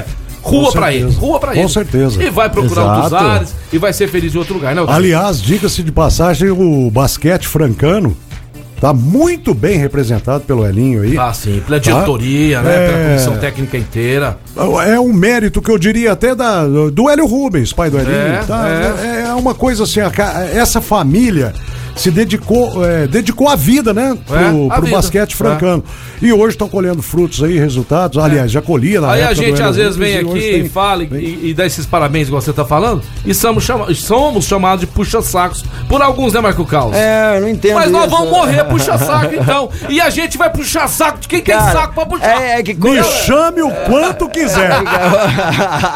[0.42, 1.06] Rua Com pra certeza.
[1.08, 1.70] ele, rua pra Com ele.
[1.70, 2.24] certeza.
[2.24, 3.26] E vai procurar outros Exato.
[3.26, 4.84] ares e vai ser feliz em outro lugar, né?
[4.88, 8.18] Aliás, diga-se de passagem, o basquete francano
[8.80, 11.16] tá muito bem representado pelo Elinho aí.
[11.16, 11.92] Ah, sim, pela Tá?
[11.92, 12.72] diretoria, né?
[12.88, 13.08] Pela É.
[13.10, 14.40] comissão técnica inteira.
[14.88, 18.16] É um mérito que eu diria até da, do Hélio Rubens, pai do Elinho.
[18.16, 18.68] É, tá?
[18.68, 19.26] é.
[19.30, 19.34] é.
[19.36, 20.12] uma coisa assim, a
[20.52, 21.54] essa família
[21.96, 24.18] se dedicou, é, dedicou a vida, né?
[24.26, 24.98] Pro, É, a pro vida.
[24.98, 25.84] basquete francano.
[26.22, 28.18] E hoje estão colhendo frutos aí, resultados.
[28.24, 31.50] Aliás, já colhia na Aí a gente às vezes vem e aqui, tem- fala e,
[31.50, 35.64] e dá esses parabéns, igual você tá falando, e somos, chama somos chamados de puxa-sacos.
[35.90, 36.96] Por alguns, né, Marco Carlos?
[36.96, 37.76] É, eu não entendo.
[37.76, 38.16] Mas nós isso.
[38.16, 39.70] vamos morrer puxa-saco, então.
[39.90, 42.42] E a gente vai puxar saco de quem tem Cara, saco pra puxar.
[42.42, 44.72] É, é que Me chame o quanto quiser.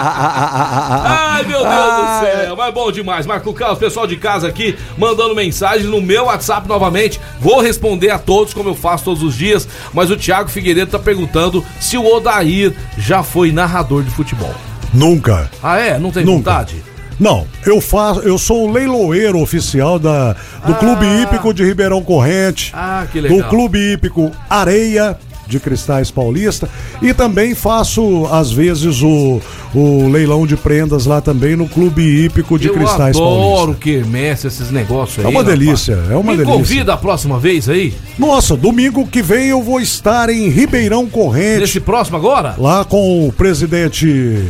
[0.06, 3.26] Ai, meu Deus do céu, mas bom demais.
[3.26, 7.20] Marco Carlos, pessoal de casa aqui, mandando mensagem no meu WhatsApp novamente.
[7.40, 9.68] Vou responder a todos, como eu faço todos os dias.
[9.94, 14.54] Mas o Thiago Figueiredo tá perguntando se o Odair já foi narrador de futebol.
[14.94, 15.50] Nunca.
[15.62, 15.98] Ah, é?
[16.00, 16.52] Não tem Nunca.
[16.52, 16.84] vontade?
[17.20, 22.72] Não, eu faço, eu sou o leiloeiro oficial da, do Clube Hípico de Ribeirão Corrente.
[22.76, 23.38] Ah, que legal.
[23.38, 26.68] Do Clube Hípico Areia de Cristais Paulista
[27.02, 29.40] e também faço às vezes o,
[29.74, 33.82] o leilão de prendas lá também no Clube Hípico de eu Cristais adoro Paulista.
[33.84, 35.26] quermesse, esses negócios aí.
[35.26, 35.60] É uma rapaz.
[35.60, 36.58] delícia, é uma Me delícia.
[36.58, 41.60] convida a próxima vez aí, Nossa, domingo que vem eu vou estar em Ribeirão Corrente.
[41.62, 42.56] nesse próximo agora.
[42.58, 44.48] lá com o presidente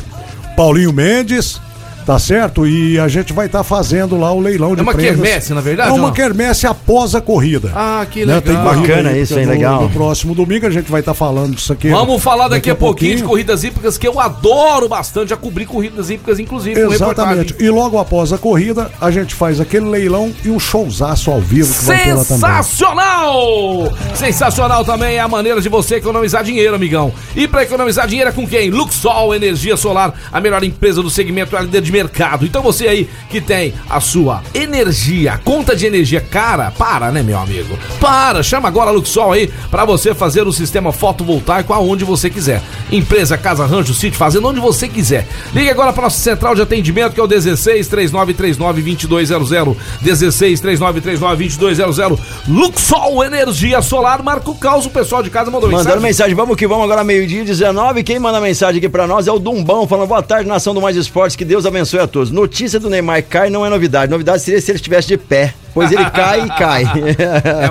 [0.56, 1.60] Paulinho Mendes,
[2.06, 2.68] tá certo?
[2.68, 5.22] E a gente vai estar fazendo lá o leilão de É uma prendas.
[5.22, 6.14] quermesse, na verdade, É uma não?
[6.14, 7.72] quermesse após a corrida.
[7.76, 8.42] Ah, que Né, legal.
[8.42, 9.46] Tem corrida Bacana aí, isso, hein?
[9.46, 9.82] no- Legal.
[9.84, 11.90] No próximo domingo a gente vai estar falando disso aqui.
[11.90, 15.30] Vamos falar daqui, a pouquinho, de corridas hípicas, que eu adoro bastante.
[15.30, 17.56] Já cobri corridas hípicas, inclusive, com Exatamente.
[17.60, 21.74] E logo após a corrida, a gente faz aquele leilão e um showzaço ao vivo
[21.74, 22.40] que vai ter lá também.
[22.40, 23.92] Sensacional!
[24.14, 27.12] Sensacional também é a maneira de você economizar dinheiro, amigão.
[27.36, 28.70] E para economizar dinheiro é com quem?
[28.70, 32.46] Luxol Energia Solar, a melhor empresa do segmento líder de mercado.
[32.46, 37.40] Então você aí que tem a sua energia, conta de energia cara, para, né, meu
[37.40, 37.78] amigo?
[38.02, 42.62] Para, chama agora a Luxol aí para você fazer o sistema fotovoltaico aonde você quiser.
[42.92, 45.26] Empresa, casa, rancho, sítio, fazenda, onde você quiser.
[45.54, 49.78] Ligue agora para nossa central de atendimento que é o 16 3939 2200.
[50.02, 52.20] 16 3939 2200.
[52.48, 56.02] Luxol Energia Solar, Marco Caos, o pessoal de casa mandou Mandando mensagem.
[56.02, 58.04] mensagem, vamos que vamos agora meio-dia 19.
[58.04, 60.98] Quem manda mensagem aqui pra nós é o Dumbão, falando boa tarde, nação do Mais
[60.98, 62.32] Esportes, que Deus abençoe a todos.
[62.32, 64.12] Notícia do Neymar cai não é novidade.
[64.12, 66.84] Novidade seria se ele estivesse de pé, pois ele cai e cai.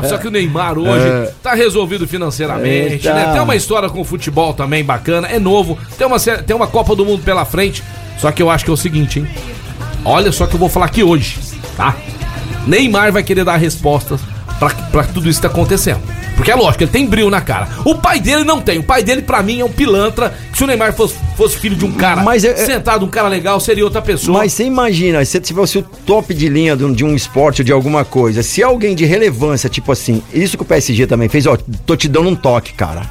[0.05, 1.33] É, só que o Neymar hoje É.
[1.43, 3.15] tá resolvido financeiramente, Eita.
[3.15, 3.33] né?
[3.33, 6.95] Tem uma história com o futebol também bacana, é novo, tem uma, tem uma Copa
[6.97, 7.83] do Mundo pela frente.
[8.19, 9.29] Só que eu acho que é o seguinte, hein?
[10.05, 11.39] Olha só que eu vou falar aqui hoje,
[11.77, 11.95] tá?
[12.67, 14.21] Neymar vai querer dar respostas
[14.93, 16.01] pra tudo isso que tá acontecendo.
[16.37, 17.69] Porque é lógico, ele tem brilho na cara.
[17.85, 18.79] O pai dele não tem.
[18.79, 20.35] O pai dele, pra mim, é um pilantra.
[20.51, 23.09] Que se o Neymar fosse, fosse filho de um cara Mas é- é- sentado, um
[23.09, 24.39] cara legal, seria outra pessoa.
[24.39, 27.63] Mas você imagina, se você tivesse o top de linha de um, de um esporte
[27.63, 31.29] ou de alguma coisa, se alguém de relevância, tipo assim, isso que o PSG também
[31.29, 33.03] fez, ó, tô te dando um toque, cara.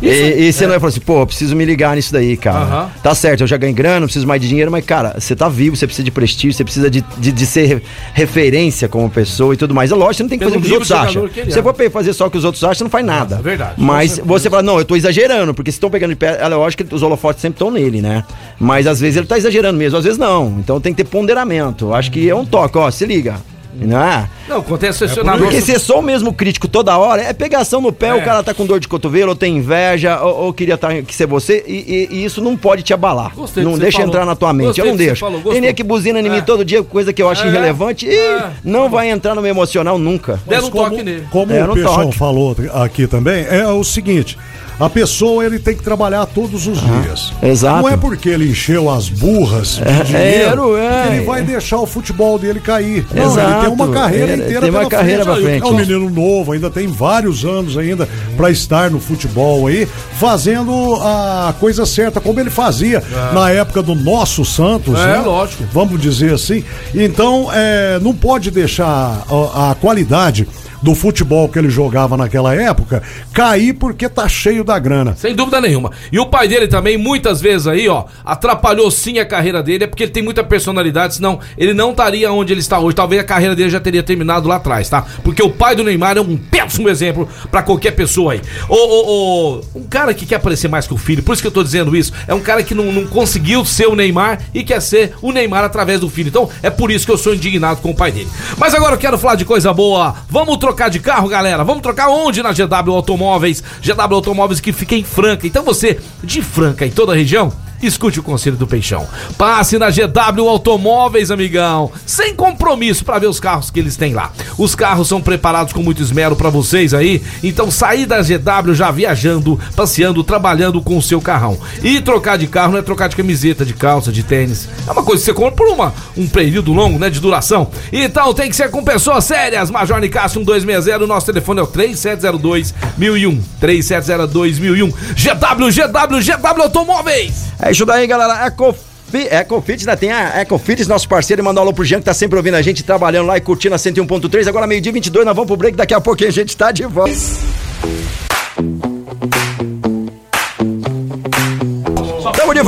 [0.00, 0.06] E,
[0.48, 2.58] e você não vai falar assim, pô, preciso me ligar nisso daí, cara.
[2.58, 2.90] Aham.
[3.02, 5.48] Tá certo, eu já ganho grana, não preciso mais de dinheiro, mas, cara, você tá
[5.48, 7.82] vivo, você precisa de prestígio, você precisa de, de, de ser re-
[8.14, 9.90] referência como pessoa e tudo mais.
[9.90, 11.26] É lógico, você não tem que Pelo fazer o que os outros acham.
[11.36, 11.44] é.
[11.50, 13.36] você for fazer só o que os outros acham, você não faz nada.
[13.36, 13.74] É verdade.
[13.78, 16.84] Mas você fala, não, eu tô exagerando, porque se estão pegando de pé, é lógico
[16.84, 18.24] que os holofotes sempre estão nele, né?
[18.58, 20.56] Mas às vezes ele tá exagerando mesmo, às vezes não.
[20.58, 21.92] Então tem que ter ponderamento.
[21.94, 23.36] Acho que é um toque, ó, se liga.
[23.86, 24.28] Não é?
[24.48, 27.92] Não, acontece É esse porque ser só o mesmo crítico toda hora é pegação no
[27.92, 28.14] pé, É.
[28.14, 31.14] o cara tá com dor de cotovelo, ou tem inveja, ou, ou queria tá, que
[31.14, 33.32] ser você, e, e- e isso não pode te abalar.
[33.34, 34.08] Gostei não deixa falou.
[34.08, 35.20] entrar na tua mente, Gostei eu não deixo.
[35.20, 36.40] falou, tem nem que buzina em mim É.
[36.40, 37.48] todo dia, coisa que eu acho É.
[37.48, 40.40] irrelevante, e não vai entrar no meu emocional nunca.
[40.46, 41.24] Mas um como, toque nele.
[41.30, 42.16] como É, o toque.
[42.16, 44.36] falou aqui também, é o seguinte.
[44.80, 47.32] A pessoa ele tem que trabalhar todos os dias.
[47.42, 47.82] exato.
[47.82, 51.16] Não é porque ele encheu as burras de É, dinheiro é, que é.
[51.16, 53.04] ele vai deixar o futebol dele cair.
[53.12, 53.60] Não, ele Exato.
[53.64, 55.62] tem uma carreira É, inteira tem uma pela carreira pra frente.
[55.62, 59.86] É um menino novo, ainda tem vários anos ainda para estar no futebol aí,
[60.18, 65.22] fazendo a coisa certa como ele fazia na época do nosso Santos, É, né?
[65.24, 65.64] lógico.
[65.72, 66.62] vamos dizer assim.
[66.94, 70.46] Então, é, não pode deixar a, a qualidade
[70.82, 75.14] do futebol que ele jogava naquela época cair porque tá cheio da grana.
[75.16, 75.90] Sem dúvida nenhuma.
[76.10, 79.86] E o pai dele também, muitas vezes aí, ó, atrapalhou sim a carreira dele, é
[79.86, 82.96] porque ele tem muita personalidade, senão ele não estaria onde ele está hoje.
[82.96, 85.04] Talvez a carreira dele já teria terminado lá atrás, tá?
[85.22, 88.40] Porque o pai do Neymar é um péssimo exemplo pra qualquer pessoa aí.
[88.68, 91.48] Ô, ô, ô, um cara que quer aparecer mais que o filho, por isso que
[91.48, 94.62] eu tô dizendo isso, é um cara que não, não conseguiu ser o Neymar e
[94.62, 96.28] quer ser o Neymar através do filho.
[96.28, 98.28] Então, é por isso que eu sou indignado com o pai dele.
[98.56, 100.14] Mas agora eu quero falar de coisa boa.
[100.30, 101.64] Vamos trocar de carro, galera?
[101.64, 102.42] Vamos trocar onde?
[102.42, 103.62] Na GW Automóveis.
[103.82, 105.46] GW Automóveis que fica em Franca.
[105.46, 107.52] Então você, de Franca, em toda a região,
[107.82, 109.06] escute o conselho do Peixão.
[109.36, 111.90] Passe na GW Automóveis, amigão.
[112.06, 114.32] Sem compromisso para ver os carros que eles têm lá.
[114.56, 117.22] Os carros são preparados com muito esmero para vocês aí.
[117.42, 121.58] Então sair da GW já viajando, passeando, trabalhando com o seu carrão.
[121.82, 124.68] E trocar de carro não é trocar de camiseta, de calça, de tênis.
[124.86, 127.68] É uma coisa que você compra por uma, um período longo, né, de duração.
[127.92, 129.70] Então tem que ser com pessoas sérias.
[129.70, 133.40] Major Nicasso 1260, nosso telefone é o 3702 1001.
[133.60, 134.88] 3702 1001.
[134.88, 137.48] GW, GW, GW Automóveis.
[137.60, 138.46] É isso daí, galera.
[138.46, 139.96] Ecofi- Ecofits, né?
[139.96, 142.54] Tem a Ecofits, nosso parceiro, e mandar um alô pro Jean, que tá sempre ouvindo
[142.54, 144.46] a gente, trabalhando lá e curtindo a 101.3.
[144.48, 145.76] Agora, meio-dia 22, nós vamos pro break.
[145.76, 147.12] Daqui a pouquinho a gente tá de volta.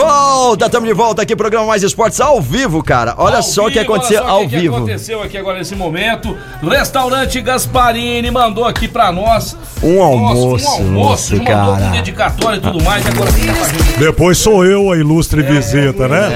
[0.04, 3.14] Volta, tamo de volta aqui, programa Mais Esportes ao vivo, cara.
[3.18, 4.76] Olha Ao só o que vivo, aconteceu olha só ao o que que vivo.
[4.76, 6.36] aconteceu aqui agora nesse momento.
[6.62, 9.56] Restaurante Gasparini mandou aqui pra nós.
[9.82, 11.90] Um Nossa, almoço, um almoço, nossa, cara.
[11.90, 13.04] dedicatória e tudo mais.
[13.04, 13.98] e Agora gente.
[13.98, 16.28] Depois sou eu a ilustre visita, né?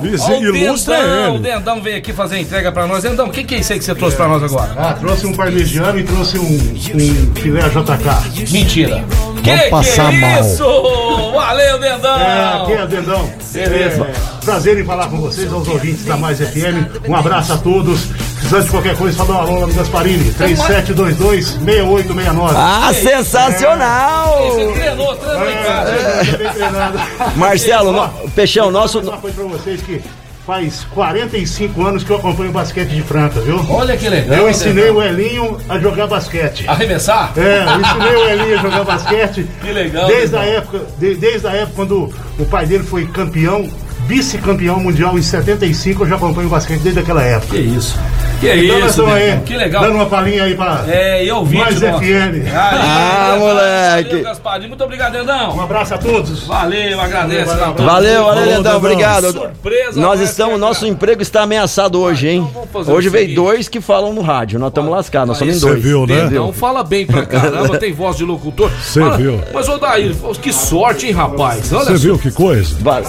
[0.00, 1.38] Visi- Ó, o ilustre Dendão, é o ele.
[1.40, 3.02] Dendão veio aqui fazer a entrega pra nós.
[3.02, 4.72] Dendão, o que, que é isso aí que você trouxe pra nós agora?
[4.76, 8.52] Ah, trouxe um parmegiano e trouxe um, um filé JK.
[8.52, 9.04] Mentira.
[9.50, 10.40] Vamos passar que mal.
[10.40, 11.32] isso?
[11.32, 12.20] Valeu, Dendão!
[12.20, 13.30] É, aqui é Dendão.
[13.52, 14.02] Beleza.
[14.04, 14.12] É,
[14.44, 17.08] prazer em falar com vocês, aos ouvintes da Mais FM.
[17.08, 18.00] Um abraço a todos.
[18.38, 20.32] Precisando de qualquer coisa, só dá uma alô lá no Gasparini.
[20.32, 22.52] 3722-6869.
[22.56, 24.50] Ah, sensacional!
[24.52, 25.46] Você treinou, treinou.
[25.46, 27.36] É.
[27.36, 28.98] Marcelo, no- Peixão, nosso.
[29.00, 30.02] Uma coisa pra vocês que
[30.46, 33.64] faz 45 anos que eu acompanho basquete de Franca, viu?
[33.70, 34.38] Olha que legal.
[34.38, 34.96] Eu ensinei Dendão.
[34.96, 36.64] o Elinho a jogar basquete.
[36.68, 37.32] Arremessar?
[37.36, 39.46] É, eu ensinei o Elinho a jogar basquete.
[39.62, 40.54] Que legal, Desde a Dendão.
[40.56, 43.68] época, de- desde a época quando o pai dele foi campeão,
[44.16, 47.56] vice-campeão mundial em 75, eu já acompanho o basquete desde aquela época.
[47.56, 47.98] Que isso.
[48.40, 49.34] Que Então nós isso, estamos Dendão.
[49.36, 49.82] aí, Que legal.
[49.84, 51.56] Dando uma palhinha aí pra É, eu vi.
[51.58, 52.44] Mais FM.
[52.54, 54.08] Ah, moleque.
[54.10, 54.68] Valeu, Gasparinho.
[54.68, 55.56] Muito obrigado, Dendão.
[55.56, 56.42] Um abraço a todos.
[56.44, 57.44] Valeu, agradece.
[57.54, 57.74] Valeu.
[57.86, 58.76] Valeu, valeu, Lendão, Dendão.
[58.76, 59.32] obrigado.
[59.32, 62.48] Surpresa, Nós estamos, ser, nosso emprego está ameaçado hoje, hein?
[62.52, 63.36] vamos fazer Hoje veio seguinte.
[63.36, 65.82] dois que falam no rádio, nós estamos lascados, nós somos em Você dois.
[65.82, 66.22] viu, né?
[66.24, 68.70] Dendão fala bem pra caramba, tem voz de locutor.
[68.82, 69.40] Cê Fala- viu.
[69.54, 71.68] Mas, ô Daí, que sorte, hein, rapaz?
[71.68, 72.76] Você viu que coisa?
[72.80, 73.00] Va-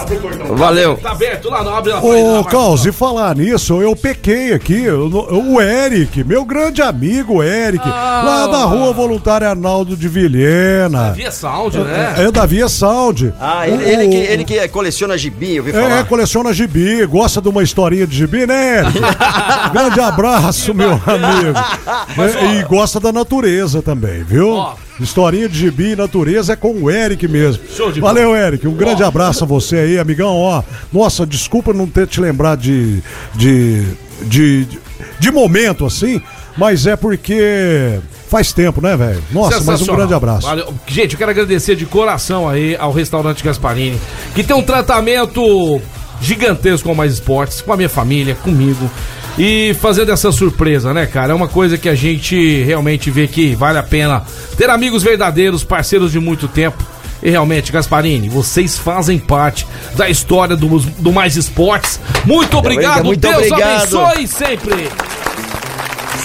[0.94, 1.02] Valeu.
[1.02, 2.44] Tá aberto lá, não abre Ô.
[2.44, 4.84] Caos, e falar nisso, eu pequei aqui.
[4.84, 8.22] eu o Eric, meu grande amigo Eric, Ah.
[8.24, 11.12] lá da rua Voluntária Arnaldo de Vilhena.
[11.12, 12.14] Via Sound, né?
[12.18, 13.32] É da Via Sound.
[13.40, 16.04] Ah, ele, O- ele que, ele que coleciona gibi, eu ouvi É, falar.
[16.06, 18.98] coleciona gibi, gosta de uma historinha de gibi, né, Eric?
[19.72, 21.58] Grande abraço, meu amigo.
[22.18, 24.50] É, e gosta da natureza também, viu?
[24.52, 24.74] Ó.
[25.00, 27.62] Historinha de gibi e natureza é com o Eric mesmo.
[27.68, 28.66] Show de Valeu, Eric.
[28.68, 30.36] Um grande abraço a você aí, amigão.
[30.36, 33.02] Ó, nossa, desculpa não ter te lembrado de,
[33.34, 33.84] de,
[34.22, 34.68] de,
[35.18, 36.20] de momento assim,
[36.56, 39.22] mas é porque faz tempo, né, velho?
[39.32, 40.46] Nossa, mas um grande abraço.
[40.46, 40.72] Valeu.
[40.86, 44.00] Gente, eu quero agradecer de coração aí ao restaurante Gasparini,
[44.34, 45.80] que tem um tratamento
[46.20, 48.90] gigantesco com Mais Esportes, com a minha família, comigo.
[49.36, 51.32] E fazendo essa surpresa, né, cara?
[51.32, 54.22] É uma coisa que a gente realmente vê que vale a pena
[54.56, 56.82] ter amigos verdadeiros, parceiros de muito tempo.
[57.22, 59.66] E realmente, Gasparini, vocês fazem parte
[59.96, 61.98] da história do, do Mais Esportes.
[62.24, 63.98] Muito obrigado, muito Deus obrigado.
[63.98, 64.90] abençoe sempre.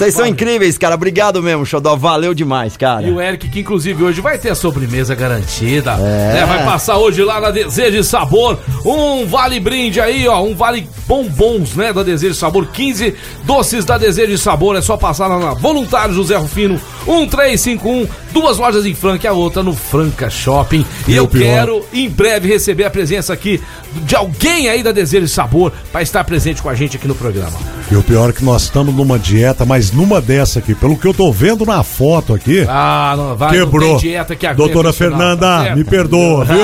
[0.00, 0.94] Vocês são incríveis, cara.
[0.94, 1.94] Obrigado mesmo, Xodó.
[1.94, 3.02] Valeu demais, cara.
[3.02, 5.92] E o Eric, que inclusive hoje vai ter a sobremesa garantida.
[5.92, 6.32] É.
[6.32, 6.46] né?
[6.46, 8.58] Vai passar hoje lá na Desejo e Sabor.
[8.82, 10.42] Um vale brinde aí, ó.
[10.42, 11.92] Um vale bombons, né?
[11.92, 12.68] Da Desejo e Sabor.
[12.68, 14.74] 15 doces da Desejo e Sabor.
[14.74, 18.08] É só passar lá na Voluntário José Rufino 1351.
[18.32, 20.84] Duas lojas em Franca e a outra no Franca Shopping.
[21.08, 23.60] E eu pior- quero em breve receber a presença aqui
[24.04, 27.14] de alguém aí da Desejo e Sabor para estar presente com a gente aqui no
[27.14, 27.58] programa.
[27.90, 31.06] E o pior é que nós estamos numa dieta, mas numa dessa aqui, pelo que
[31.06, 33.50] eu tô vendo na foto aqui, Ah, não vai.
[33.50, 33.94] quebrou.
[33.94, 35.76] Não dieta que Doutora tá Fernanda, certo?
[35.76, 36.60] me perdoa, viu?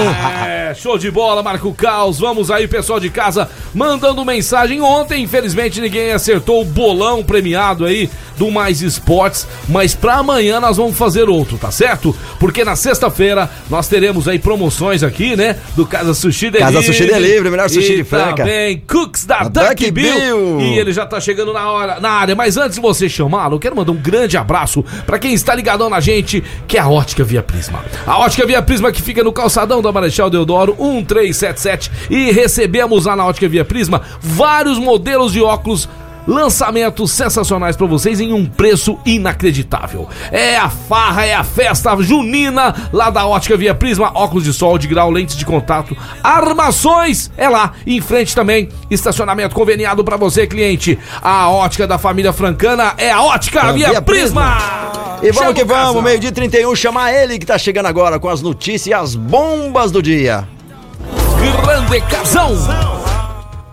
[0.46, 2.20] É, show de bola, Marco Caos.
[2.20, 4.80] Vamos aí, pessoal de casa, mandando mensagem.
[4.80, 10.76] Ontem, infelizmente, ninguém acertou o bolão premiado aí do Mais Esportes, mas pra amanhã nós
[10.76, 12.14] vamos fazer outro, tá certo?
[12.38, 15.56] Porque na sexta-feira nós teremos aí promoções aqui, né?
[15.74, 16.74] Do Casa Sushi Delivery.
[16.74, 18.36] Casa Sushi Delivery, melhor sushi e de Franca.
[18.36, 20.14] Também Cooks da Duck, Bill.
[20.14, 20.60] Bill.
[20.60, 22.34] E ele já tá chegando na hora, na área.
[22.34, 25.88] Mas antes de você chamá-lo, eu quero mandar um grande abraço pra quem está ligadão
[25.88, 27.84] na gente, que é a Ótica Via Prisma.
[28.06, 33.16] A Ótica Via Prisma que fica no calçadão da Marechal Deodoro 1377 e recebemos lá
[33.16, 35.88] na Ótica Via Prisma vários modelos de óculos
[36.26, 40.08] Lançamentos sensacionais pra vocês em um preço inacreditável.
[40.32, 44.76] É a farra, é a festa junina lá da Ótica Via Prisma, óculos de sol,
[44.78, 47.72] de grau, lentes de contato, armações, é lá.
[47.86, 50.98] Em frente também, estacionamento conveniado pra você, cliente.
[51.22, 54.56] A ótica da família francana é a Ótica Via, Via Prisma.
[55.22, 58.28] E vamos Chama que vamos, meio-dia e 31, chamar ele que tá chegando agora com
[58.28, 60.46] as notícias e as bombas do dia.
[61.64, 63.05] Grande casão.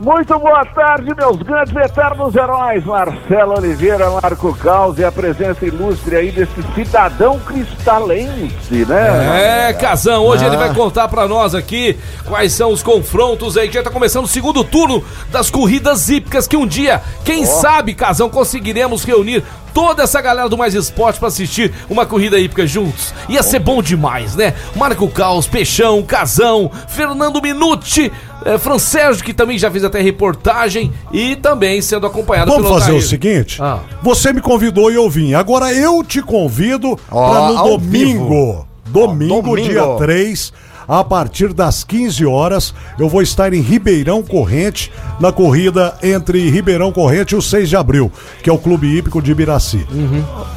[0.03, 2.83] Muito boa tarde, meus grandes eternos heróis.
[2.83, 9.69] Marcelo Oliveira, Marco Caos e a presença ilustre aí desse cidadão cristalense, né?
[9.69, 10.47] É, Casão, hoje Ah.
[10.47, 14.25] ele vai contar pra nós aqui quais são os confrontos aí, que já tá começando
[14.25, 19.41] o segundo turno das corridas hípicas, que um dia, quem sabe, Casão, conseguiremos reunir
[19.73, 23.13] toda essa galera do Mais Esporte pra assistir uma corrida hípica juntos.
[23.27, 24.53] Ia ser bom demais, né?
[24.75, 28.11] Marco Caos, Peixão, Casão, Fernando Minuti,
[28.45, 32.91] eh, Fran Sérgio, que também já fez até reportagem, e também sendo acompanhado Vamos fazer
[32.91, 32.97] Otair.
[32.97, 33.61] o seguinte?
[33.61, 33.79] Ah.
[34.01, 35.33] Você me convidou e eu vim.
[35.33, 37.89] Agora eu te convido Ó, para no domingo.
[37.89, 38.67] vivo.
[38.85, 39.69] Domingo, domingo.
[39.69, 40.53] dia 3,
[40.87, 46.91] a partir das 15 horas, eu vou estar em Ribeirão Corrente, na corrida entre Ribeirão
[46.91, 49.85] Corrente e o 6 de abril, que é o Clube Hípico de Ibiraci.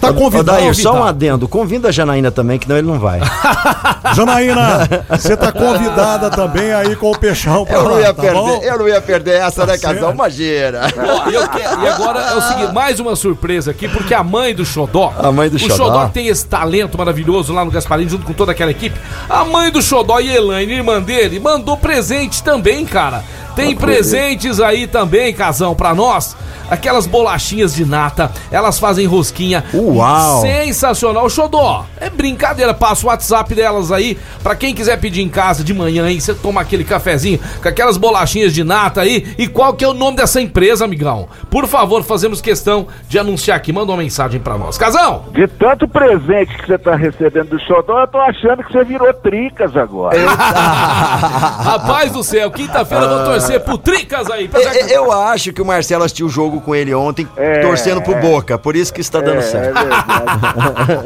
[0.00, 0.58] Tá Ô, convidado.
[0.58, 1.46] Daí, só um adendo.
[1.48, 3.20] Convida a Janaína também, que não ele não vai.
[4.14, 8.22] Janaína, você tá convidada também aí com o Peixão pra Eu não lá, ia tá
[8.22, 8.60] perder, bom?
[8.62, 9.94] eu não ia perder essa, né, casal?
[10.02, 10.14] certo.
[10.14, 10.80] Imagina.
[10.96, 14.64] Ó, e, e agora é o seguinte, mais uma surpresa aqui, porque a mãe do
[14.64, 15.74] Xodó, A mãe do o Xodó.
[15.76, 19.70] Xodó tem esse talento maravilhoso lá no Gasparinho, junto com toda aquela equipe, a mãe
[19.70, 23.24] do Xodó e Elaine, irmã dele, mandou presente também, cara.
[23.56, 26.36] Tem presentes aí também, casão, pra nós.
[26.70, 29.64] Aquelas bolachinhas de nata, elas fazem rosquinha.
[29.72, 30.42] Uau.
[30.42, 31.30] Sensacional.
[31.30, 32.74] Xodó, é brincadeira.
[32.74, 36.34] Passa o WhatsApp delas aí, pra quem quiser pedir em casa de manhã aí, você
[36.34, 39.32] toma aquele cafezinho com aquelas bolachinhas de nata aí.
[39.38, 41.28] E qual que é o nome dessa empresa, amigão?
[41.48, 43.72] Por favor, fazemos questão de anunciar aqui.
[43.72, 44.76] Manda uma mensagem pra nós.
[44.76, 45.26] Casão!
[45.32, 49.12] De tanto presente que você tá recebendo do Xodó, eu tô achando que você virou
[49.14, 50.18] tricas agora.
[50.28, 54.48] Rapaz do céu, quinta-feira eu vou torcer pro Tricas aí.
[54.48, 58.02] pra- Eu, eu acho que o Marcelo assistiu o jogo com ele ontem, É, torcendo
[58.02, 58.58] pro Boca.
[58.58, 59.78] Por isso que está dando É, certo.
[59.78, 60.06] é verdade.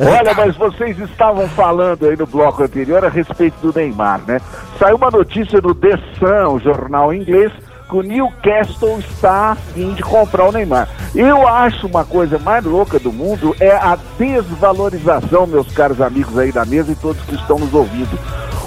[0.18, 4.40] Olha, mas vocês estavam falando aí no bloco anterior a respeito do Neymar, né?
[4.78, 7.52] Saiu uma notícia no The Sun, o jornal inglês,
[7.88, 10.88] que o Newcastle está a fim de comprar o Neymar.
[11.14, 16.52] Eu acho uma coisa mais louca do mundo é a desvalorização, meus caros amigos aí
[16.52, 18.18] da mesa e todos que estão nos ouvindo.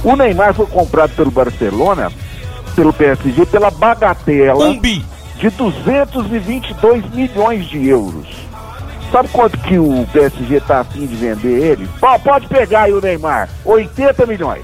[0.04, 2.12] O Neymar foi comprado pelo Barcelona,
[2.74, 5.04] pelo PSG, pela bagatela Um bi.
[5.38, 8.28] de 222 milhões de euros.
[9.12, 11.88] Sabe quanto que o PSG tá afim de vender ele?
[12.00, 13.48] Pô, pode pegar aí o Neymar.
[13.64, 14.64] 80 milhões.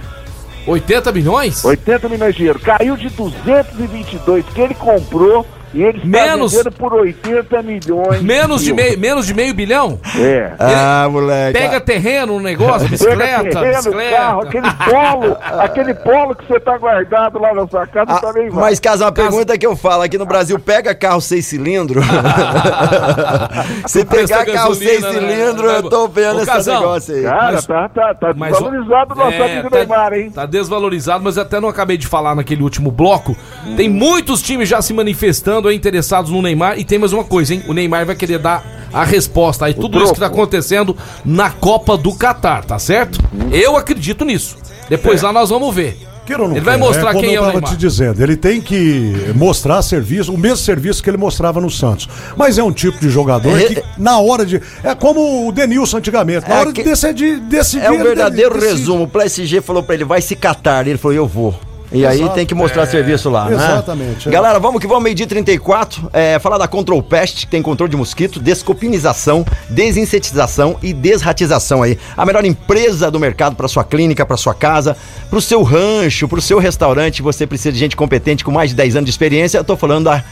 [0.65, 1.63] 80 milhões?
[1.63, 2.63] 80 milhões de euros.
[2.63, 8.21] Caiu de 222 que ele comprou e ele está Menos- vendendo por 80 milhões.
[8.21, 9.99] Menos de, meio, menos de meio bilhão?
[10.17, 10.51] É.
[10.59, 11.57] Ah, moleque.
[11.59, 14.15] Pega terreno, um negócio, bicicleta, Pega terreno, bicicleta.
[14.17, 18.49] carro, aquele polo, aquele polo que você tá guardado lá na sua casa Ah, também
[18.49, 18.69] vai.
[18.69, 22.03] mas, Casa, uma pergunta que eu falo aqui no Brasil: pega carro seis cilindros?
[23.87, 25.11] Se pegar carro seis né?
[25.11, 27.23] cilindros, eu tô vendo Ô, esse Casão, negócio aí.
[27.23, 30.31] Cara, mas- tá, tá, tá Mas, desvalorizado o nosso é, amigo tá- Neymar, hein?
[30.31, 33.35] Tá desvalorizado, mas até não acabei de falar naquele último bloco.
[33.75, 36.77] Tem muitos times já se manifestando aí, interessados no Neymar.
[36.77, 37.63] E tem mais uma coisa, hein?
[37.67, 39.73] O Neymar vai querer dar a resposta aí.
[39.73, 43.19] Tudo isso que tá acontecendo na Copa do Catar, tá certo?
[43.51, 44.57] Eu acredito nisso.
[44.89, 45.97] Depois lá nós vamos ver.
[46.25, 47.71] Queira ou não Ele vai queira, mostrar como quem é o Neymar.
[47.71, 52.07] te dizendo, ele tem que mostrar serviço, o mesmo serviço que ele mostrava no Santos.
[52.37, 54.61] Mas é um tipo de jogador É- que, na hora de.
[54.83, 57.39] É como o Denilson antigamente, na É hora que- de decidir.
[57.39, 59.03] decidir É um ele verdadeiro resumo.
[59.05, 60.85] O PSG falou pra ele, vai se catar.
[60.85, 61.55] Ele falou, eu vou.
[61.91, 62.35] E aí Exato.
[62.35, 63.55] tem que mostrar É, serviço lá, né?
[63.55, 64.31] exatamente, é.
[64.31, 66.09] Galera, vamos que vamos, meio-dia 34.
[66.13, 71.97] É, falar da Control Pest, que tem controle de mosquito, descopinização, desinsetização e desratização aí.
[72.15, 74.95] A melhor empresa do mercado para sua clínica, para sua casa,
[75.29, 77.21] para o seu rancho, para o seu restaurante.
[77.23, 79.57] Você precisa de gente competente com mais de 10 anos de experiência.
[79.57, 80.23] Eu tô falando da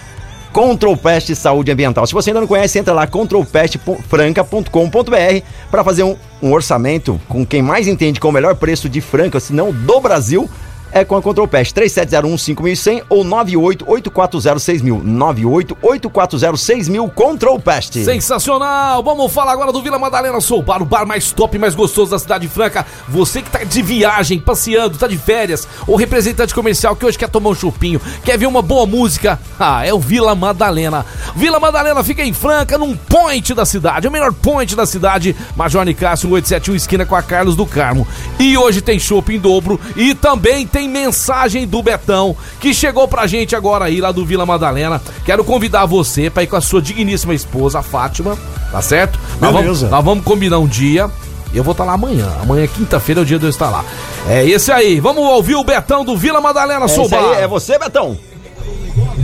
[0.53, 2.05] Control Pest Saúde Ambiental.
[2.07, 7.61] Se você ainda não conhece, entra lá controlpestfranca.com.br para fazer um, um orçamento com quem
[7.61, 10.49] mais entende com o melhor preço de Franca, se não do Brasil.
[10.91, 15.03] É com a Control Pest 3701-5100 ou 988406000.
[15.03, 18.03] 988406000 Control Pest.
[18.03, 19.03] Sensacional!
[19.03, 22.11] Vamos falar agora do Vila Madalena Soul Bar, o bar mais top e mais gostoso
[22.11, 22.85] da cidade franca.
[23.07, 27.29] Você que tá de viagem, passeando, tá de férias, ou representante comercial que hoje quer
[27.29, 31.05] tomar um chupinho, quer ver uma boa música, ah, é o Vila Madalena.
[31.35, 35.83] Vila Madalena fica em Franca, num point da cidade, o melhor point da cidade, Major
[35.83, 38.07] Nicásio 871, esquina com a Carlos do Carmo.
[38.39, 43.25] E hoje tem chopp em dobro e também tem mensagem do Betão, que chegou pra
[43.25, 45.01] gente agora aí lá do Vila Madalena.
[45.23, 48.37] Quero convidar você pra ir com a sua digníssima esposa, a Fátima,
[48.69, 49.17] tá certo?
[49.39, 49.87] Nós vamos, Beleza.
[49.87, 51.09] nós vamos combinar um dia.
[51.53, 52.29] Eu vou estar lá amanhã.
[52.41, 53.85] Amanhã, quinta-feira, é o dia de eu estar lá.
[54.27, 54.99] É esse aí.
[54.99, 58.17] Vamos ouvir o Betão do Vila Madalena É, aí, é você, Betão?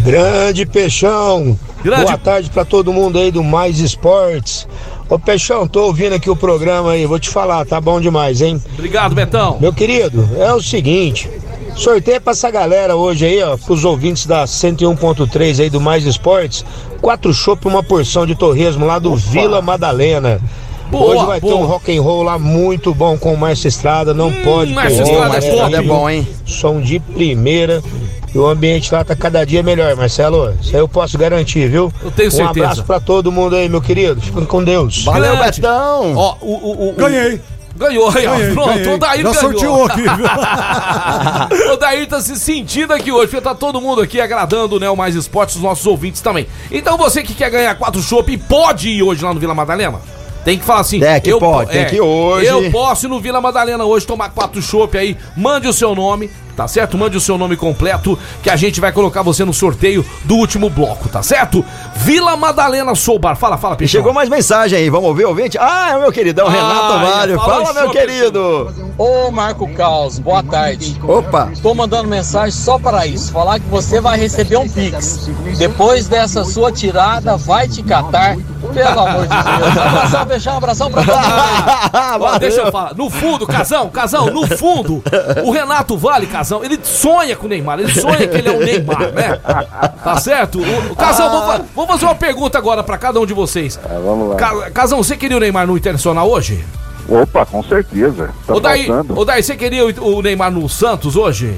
[0.05, 1.59] Grande Peixão.
[1.83, 2.05] Grande.
[2.05, 4.65] Boa tarde pra todo mundo aí do Mais Esportes.
[5.09, 8.61] Ô Peixão, tô ouvindo aqui o programa aí, vou te falar, tá bom demais, hein?
[8.73, 9.57] Obrigado, Betão.
[9.59, 11.29] Meu querido, é o seguinte,
[11.75, 16.65] sorteio pra essa galera hoje aí, ó, pros ouvintes da 101.3 aí do Mais Esportes,
[17.01, 20.39] quatro chopp e uma porção de torresmo lá do Vila Madalena.
[20.91, 21.61] Boa, hoje vai ter boa.
[21.61, 25.11] um rock and roll lá muito bom com o Márcio Estrada, não pode Márcio perder,
[25.11, 25.75] Estrada é top.
[25.75, 26.27] é bom, hein?
[26.45, 27.81] Som de primeira.
[28.33, 30.53] E o ambiente lá tá cada dia melhor, Marcelo.
[30.59, 31.93] Isso aí eu posso garantir, viu?
[32.03, 32.65] Eu tenho um certeza.
[32.65, 34.19] abraço pra todo mundo aí, meu querido.
[34.19, 35.03] Fiquem com Deus.
[35.03, 35.61] Valeu, Grande.
[35.61, 36.15] Betão!
[36.15, 37.39] Ó, o, o, o, Ganhei.
[37.75, 38.35] Ganhou aí, ó.
[38.35, 38.93] Ganhei, Pronto, ganhei.
[38.93, 39.33] o Dair Já ganhou.
[39.33, 40.03] sorteou aqui,
[41.73, 44.95] o Dair tá se sentindo aqui hoje, porque tá todo mundo aqui agradando, né, o
[44.95, 46.47] Mais Esportes, os nossos ouvintes também.
[46.71, 49.99] Então você que quer ganhar quatro chopp, pode ir hoje lá no Vila Madalena?
[50.45, 51.01] Tem que falar assim.
[51.01, 52.47] É, que pode, tem que ir hoje.
[52.47, 55.17] Eu posso ir no Vila Madalena hoje tomar quatro chopp aí.
[55.37, 56.97] Mande o seu nome, tá certo?
[56.97, 60.69] Mande o seu nome completo, que a gente vai colocar você no sorteio do último
[60.69, 61.63] bloco, tá certo?
[61.95, 63.35] Vila Madalena Soubar.
[63.35, 63.99] Fala, fala, Peixão.
[63.99, 65.57] chegou mais mensagem aí, vamos ouvir, ouvinte?
[65.59, 67.35] Ah, é o meu queridão, Ah, Renato Valho.
[67.39, 68.73] fala Fala, meu querido.
[68.97, 70.99] Ô Marco Caos, boa tarde.
[71.03, 71.51] Opa.
[71.61, 75.29] Tô mandando mensagem só para isso, falar que você vai receber um Pix.
[75.57, 78.35] Depois dessa sua tirada, vai te catar.
[78.73, 79.77] Pelo amor de Deus.
[79.77, 81.03] Abração, fechar, um abração pra
[82.17, 82.95] todo deixa eu falar.
[82.95, 85.03] No fundo, Casão, Casão, no fundo,
[85.43, 87.79] o Renato Vale, Casão, ele sonha com o Neymar.
[87.79, 89.39] Ele sonha que ele é o Neymar, né?
[90.03, 90.59] Tá certo?
[90.59, 93.79] O, o Casão, vou, fa- vou fazer uma pergunta agora pra cada um de vocês.
[94.03, 94.35] vamos lá.
[94.35, 96.63] Ca- Casão, você queria o Neymar no Internacional hoje?
[97.07, 98.29] Opa, com certeza.
[98.47, 101.55] Tá Ô, Daí, ô, Daí, você queria o o Neymar no Santos hoje?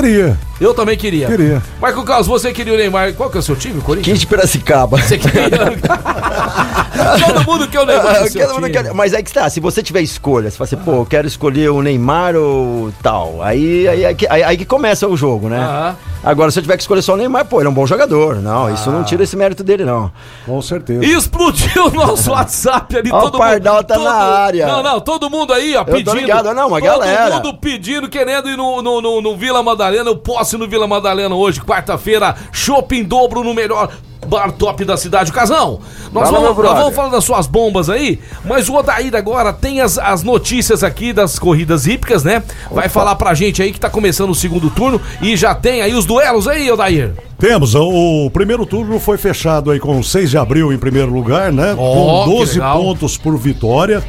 [0.00, 0.38] Queria.
[0.60, 1.26] Eu também queria.
[1.26, 1.62] Queria.
[1.80, 3.12] Marco Carlos, você queria o Neymar.
[3.12, 4.06] Qual que é o seu time, Corinthians?
[4.14, 4.96] 15 de Piracicaba.
[4.98, 5.48] Você queria.
[7.26, 8.28] Todo mundo quer o Neymar.
[8.30, 8.70] time.
[8.70, 11.26] quer- Mas aí que está, se você tiver escolha, você fala assim, pô, eu quero
[11.26, 13.42] escolher o Neymar ou tal.
[13.42, 15.58] Aí, aí, aí, que- aí- aí que começa o jogo, né?
[15.58, 15.96] Aham.
[16.24, 18.36] Agora, se eu tiver que escolher só o Neymar, pô, ele é um bom jogador.
[18.36, 20.10] Não, isso não tira esse mérito dele, não.
[20.46, 21.04] Com certeza.
[21.04, 23.84] Explodiu o nosso WhatsApp ali, todo o Pardal mundo.
[23.86, 24.66] tá todo- na área.
[24.66, 26.14] Não, não, todo mundo aí, ó, Eu tô pedindo.
[26.14, 27.34] ligado, não, uma todo galera.
[27.36, 30.08] mundo pedindo, querendo ir no, no, no, no Vila Madalena.
[30.10, 32.36] Eu posso ir no Vila Madalena hoje, quarta-feira.
[32.52, 33.90] Shopping dobro no melhor.
[34.26, 35.80] Bar top da cidade, Casão.
[36.12, 39.80] Nós, Fala, vamos, nós vamos falar das suas bombas aí, mas o Odair agora tem
[39.80, 42.42] as, as notícias aqui das corridas hípicas, né?
[42.70, 45.94] Vai falar pra gente aí que tá começando o segundo turno e já tem aí
[45.94, 47.12] os duelos aí, Odair.
[47.38, 51.52] Temos, o, o primeiro turno foi fechado aí com 6 de abril em primeiro lugar,
[51.52, 51.74] né?
[51.76, 52.80] Ó, com que 12 legal.
[52.80, 54.02] pontos por vitória.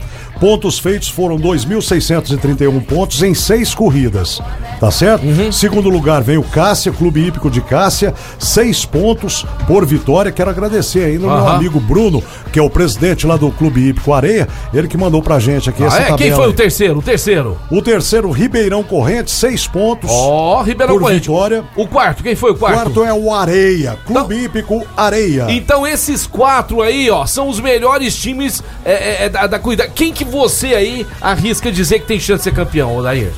[0.43, 4.41] Pontos feitos foram 2.631 pontos em seis corridas,
[4.77, 5.25] tá certo?
[5.25, 5.53] Uhum.
[5.53, 10.33] Segundo lugar vem o Cássia, Clube Hípico de Cássia, seis pontos por vitória.
[10.33, 12.21] Quero agradecer ainda o meu amigo Bruno,
[12.51, 15.81] que é o presidente lá do Clube Hípico Areia, ele que mandou pra gente aqui
[15.81, 15.99] Ah, essa é?
[16.01, 16.17] tabela.
[16.17, 16.53] Quem foi o aí.
[16.55, 16.99] terceiro?
[16.99, 17.57] O terceiro.
[17.71, 20.09] O terceiro, Ribeirão Corrente, seis pontos.
[20.11, 21.21] Ó, Ribeirão por Corrente.
[21.21, 21.63] vitória.
[21.77, 22.91] O quarto, quem foi o O quarto?
[22.91, 25.45] quarto é o Areia, Clube Hípico Areia.
[25.51, 29.87] Então esses quatro aí, ó, são os melhores times é, é, é, da, da corrida.
[29.87, 33.31] Quem que você aí arrisca dizer que tem chance de ser campeão, Odair?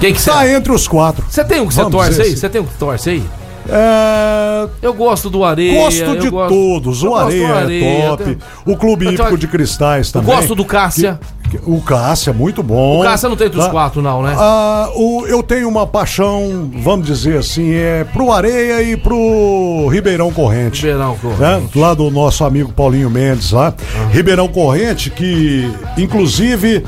[0.00, 0.30] Quem que você...
[0.30, 1.24] Tá entre os quatro.
[1.28, 2.28] Você tem um que você Vamos torce dizer aí?
[2.28, 2.36] assim.
[2.38, 3.22] Você tem um que torce aí?
[3.68, 5.74] É, Eu gosto do Areia.
[5.82, 7.02] Gosto eu de gosto- todos.
[7.02, 8.38] eu O gosto do Areia é top.
[8.64, 10.34] O Clube Eu Hípico de Cristais Eu também.
[10.36, 11.20] gosto do Cássia.
[11.66, 13.00] O Cássia, muito bom.
[13.00, 13.70] O Cássia não tem entre os Tá?
[13.70, 14.34] quatro, não, né?
[14.38, 20.30] Ah, o, eu tenho uma paixão, vamos dizer assim, é pro Areia e pro Ribeirão
[20.32, 20.82] Corrente.
[20.86, 21.40] Ribeirão Corrente.
[21.40, 21.62] né?
[21.76, 23.72] Lá do nosso amigo Paulinho Mendes lá.
[24.10, 26.84] Ribeirão Corrente, que inclusive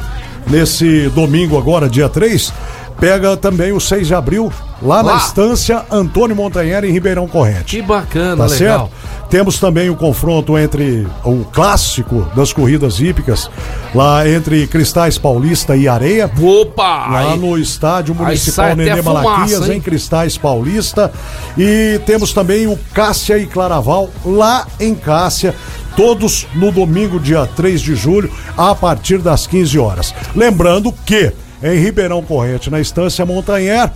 [0.46, 2.52] nesse domingo agora, dia 3,
[2.98, 4.52] pega também o 6 de abril
[4.82, 5.16] lá, na Lá.
[5.18, 7.76] estância Antônio Montanheri em Ribeirão Corrente.
[7.76, 8.90] Que bacana, Tá legal.
[8.90, 9.28] certo?
[9.30, 13.50] Temos também o confronto entre o clássico das corridas hípicas,
[13.94, 16.30] lá entre Cristais Paulista e Areia.
[16.42, 17.06] Opa!
[17.08, 21.10] Lá aí- no estádio municipal Nenê Malaquias, em Cristais Paulista.
[21.56, 25.54] E temos também o Cássia e Claraval, lá em Cássia.
[25.96, 30.14] Todos no domingo, dia 3 de julho, a partir das 15 horas.
[30.34, 33.90] Lembrando que em Ribeirão Corrente, na Estância Montanher,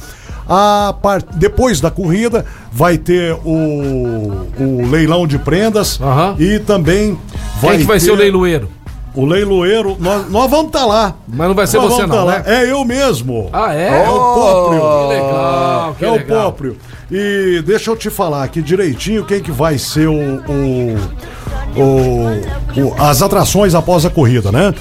[0.48, 5.98] a par- depois da corrida, vai ter o, o leilão de prendas
[6.38, 7.18] e também
[7.60, 8.70] vai Quem que vai ter ser o leiloeiro?
[9.14, 11.14] O leiloeiro, nós, nós vamos estar lá.
[11.26, 12.42] Mas não vai ser Nós você não, tá né?
[12.46, 12.52] lá.
[12.54, 13.48] É eu mesmo.
[13.50, 14.04] Ah, é?
[14.04, 14.80] É o próprio.
[14.80, 16.22] Que legal, que é legal.
[16.22, 16.76] o próprio.
[17.10, 20.96] E deixa eu te falar aqui direitinho quem que vai ser o, o-
[21.76, 24.72] o- o- as atrações após a corrida, né?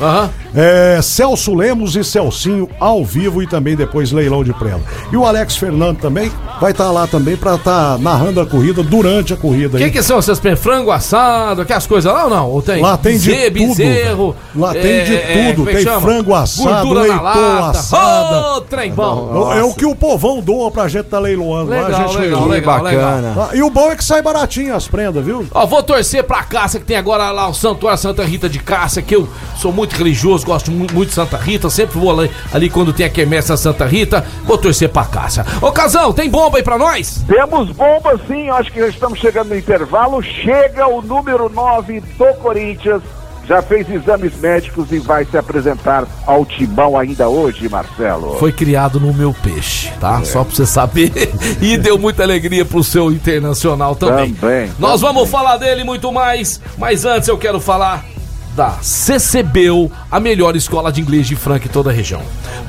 [0.56, 4.82] É, Celso Lemos e Celcinho ao vivo e também depois leilão de prenda.
[5.12, 6.32] E o Alex Fernando também
[6.62, 9.78] vai estar lá também para estar narrando a corrida durante a corrida.
[9.78, 12.50] O que, que são essas frango assado, aquelas coisas lá ou não?
[12.52, 12.82] Ou tem?
[12.82, 14.36] Lá tem de tudo, bezerro.
[14.56, 15.56] Lá tem de é, tudo.
[15.58, 16.02] como é Tem chama?
[16.02, 17.80] frango assado, Gordura leitão lata.
[17.80, 18.58] assada.
[18.58, 19.54] Ô, trem bom.
[19.54, 21.88] É o que o povão doa pra gente tá leiloando lá.
[21.88, 22.82] Legal, A gente legal, leiloa.
[22.82, 23.50] legal, legal.
[23.52, 25.46] Ah, E o bom é que sai baratinho as prendas, viu?
[25.54, 26.56] Ó, vou torcer pra que
[26.86, 29.28] tem agora lá o Santuário Santa Rita de Cássia, que eu
[29.58, 33.06] sou muito religioso, gosto mu- muito de Santa Rita, sempre vou ali, ali quando tem
[33.06, 35.46] a quermesse Santa Rita, vou torcer pra Cássia.
[35.62, 37.24] Ô, Casão, tem bomba aí pra nós?
[37.28, 40.22] Temos bomba sim, acho que já estamos chegando no intervalo.
[40.22, 43.02] Chega o número 9 do Corinthians.
[43.48, 48.38] Já fez exames médicos e vai se apresentar ao Timão ainda hoje, Marcelo.
[48.40, 50.24] Foi criado no meu peixe, tá?
[50.24, 51.12] Só pra você saber.
[51.62, 54.34] E deu muita alegria pro seu internacional também.
[54.34, 58.04] Também, Nós vamos falar dele muito mais, mas antes eu quero falar
[58.56, 62.22] da CCBU, a melhor escola de inglês de Franca em toda a região.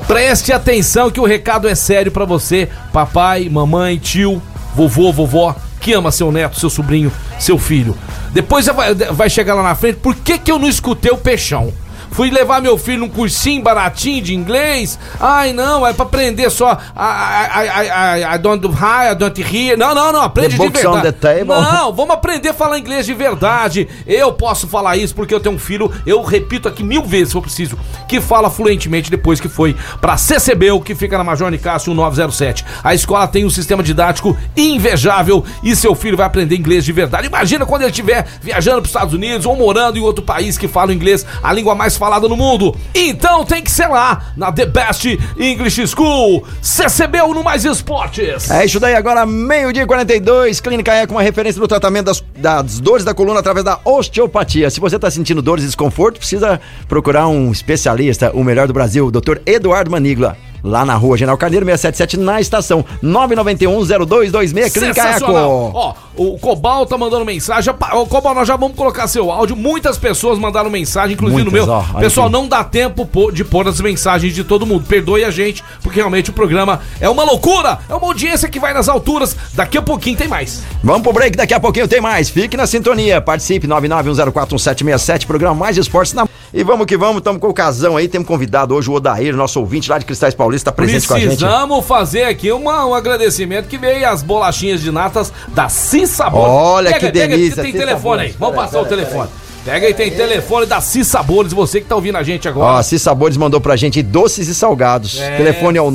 [0.07, 4.43] Preste atenção que o recado é sério pra você, papai, mamãe, tio,
[4.75, 5.55] vovô, vovó,
[5.87, 7.97] que ama seu neto, seu sobrinho, seu filho.
[8.33, 11.73] Depois vai, vai chegar lá na frente, por que que eu não escutei o peixão?
[12.11, 14.99] Fui levar meu filho num cursinho baratinho de inglês.
[15.21, 16.73] Ai, não, é pra aprender só.
[16.73, 19.77] I, I, I don't high, I don't hear.
[19.77, 21.13] Não, não, não, aprende The de verdade.
[21.13, 21.45] the.
[21.45, 23.89] Não, vamos aprender a falar inglês de verdade.
[24.07, 27.37] Eu posso falar isso porque eu tenho um filho, eu repito aqui mil vezes se
[27.37, 27.79] eu preciso,
[28.09, 32.65] que fala fluentemente depois que foi pra CCBU, que fica na Major Nicásio 1907.
[32.83, 37.27] A escola tem um sistema didático invejável e seu filho vai aprender inglês de verdade.
[37.27, 40.93] Imagina quando ele estiver viajando pros Estados Unidos ou morando em outro país que fala
[40.93, 42.75] inglês, a língua mais falada no mundo.
[42.95, 48.51] Então tem que ser lá, na The Best English School, CCBU no Mais Esportes.
[48.51, 52.81] É isso daí, agora meio-dia e 42, Clínica Eco, uma referência no tratamento das, das
[52.81, 54.71] dores da coluna através da osteopatia.
[54.71, 59.07] Se você está sentindo dores e desconforto, precisa procurar um especialista, o melhor do Brasil,
[59.07, 59.39] o Dr.
[59.47, 60.37] Eduardo Manigla.
[60.63, 65.33] Lá na rua General Carneiro 677, na estação 991-0226, Clínica Eco.
[65.33, 67.73] Ó, o Cobal tá mandando mensagem.
[67.93, 69.55] Ô, Cobal, nós já vamos colocar seu áudio.
[69.57, 71.85] Muitas pessoas mandaram mensagem, inclusive Muitas, no meu.
[71.95, 74.85] ó, Pessoal, não dá tempo de pôr as mensagens de todo mundo.
[74.87, 77.79] Perdoe a gente, porque realmente o programa é uma loucura.
[77.89, 79.37] É uma audiência que vai nas alturas.
[79.55, 80.63] Daqui a pouquinho tem mais.
[80.83, 82.29] Vamos pro break, daqui a pouquinho tem mais.
[82.31, 86.26] Fique na sintonia, participe 991041767, programa Mais Esportes na...
[86.55, 89.61] E vamos que vamos, estamos com o casão aí, temos convidado hoje o Odair, nosso
[89.61, 91.37] ouvinte lá de Cristais Paulista, presente com a gente.
[91.37, 96.49] Precisamos fazer aqui uma, um agradecimento que veio as bolachinhas de natas da Cissabores.
[96.49, 98.33] Olha que delícia, tem Cis telefone aí.
[98.33, 98.37] Sabores.
[98.39, 99.29] Vamos Pera, passar o pera, telefone.
[99.65, 101.53] Pega aí, tem telefone da Cissabores.
[101.53, 102.79] Você que tá ouvindo a gente agora.
[102.79, 105.21] Ó, Cis Sabores mandou pra gente doces e salgados.
[105.21, 105.37] É.
[105.37, 105.91] Telefone é o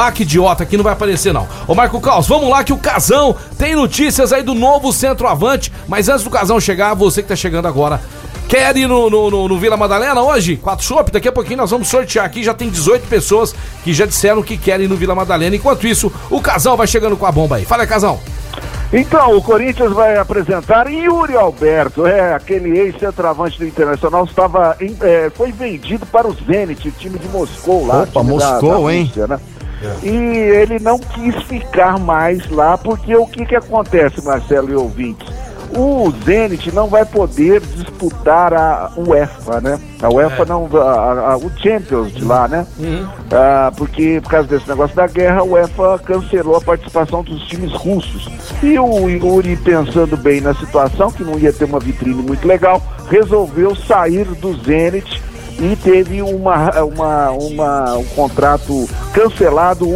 [0.01, 1.47] babaca idiota aqui não vai aparecer não.
[1.69, 6.09] Ô Marco Caos, vamos lá que o Casão tem notícias aí do novo centroavante, mas
[6.09, 8.01] antes do Casão chegar, você que tá chegando agora,
[8.49, 10.57] Quer ir no, no, no- no Vila Madalena hoje?
[10.57, 11.13] Quatro Chopp?
[11.13, 12.43] Daqui a pouquinho nós vamos sortear aqui.
[12.43, 15.55] Já tem 18 pessoas que já disseram que querem ir no Vila Madalena.
[15.55, 17.65] Enquanto isso, o Casão vai chegando com a bomba aí.
[17.65, 18.19] Fala, Casão.
[18.93, 25.31] Então, o Corinthians vai apresentar Yuri Alberto, é aquele ex-centroavante do Internacional, estava em- é,
[25.33, 28.03] foi vendido para o Zenit, o time de Moscou lá.
[28.03, 29.05] Opa, time da- Moscou, da hein?
[29.05, 29.29] Rússia,
[29.81, 29.97] né?
[30.03, 35.29] E ele não quis ficar mais lá, porque o que, que acontece, Marcelo e ouvintes?
[35.73, 39.79] O Zenit não vai poder disputar a UEFA, né?
[40.03, 40.69] A UEFA não.
[40.77, 42.67] a- a- o Champions de lá, né?
[43.31, 47.71] Ah, porque por causa desse negócio da guerra, a UEFA cancelou a participação dos times
[47.73, 48.29] russos.
[48.65, 52.83] E o Yuri, pensando bem na situação, que não ia ter uma vitrine muito legal,
[53.09, 55.23] resolveu sair do Zenit
[55.61, 59.87] e teve uma, uma, uma- um contrato cancelado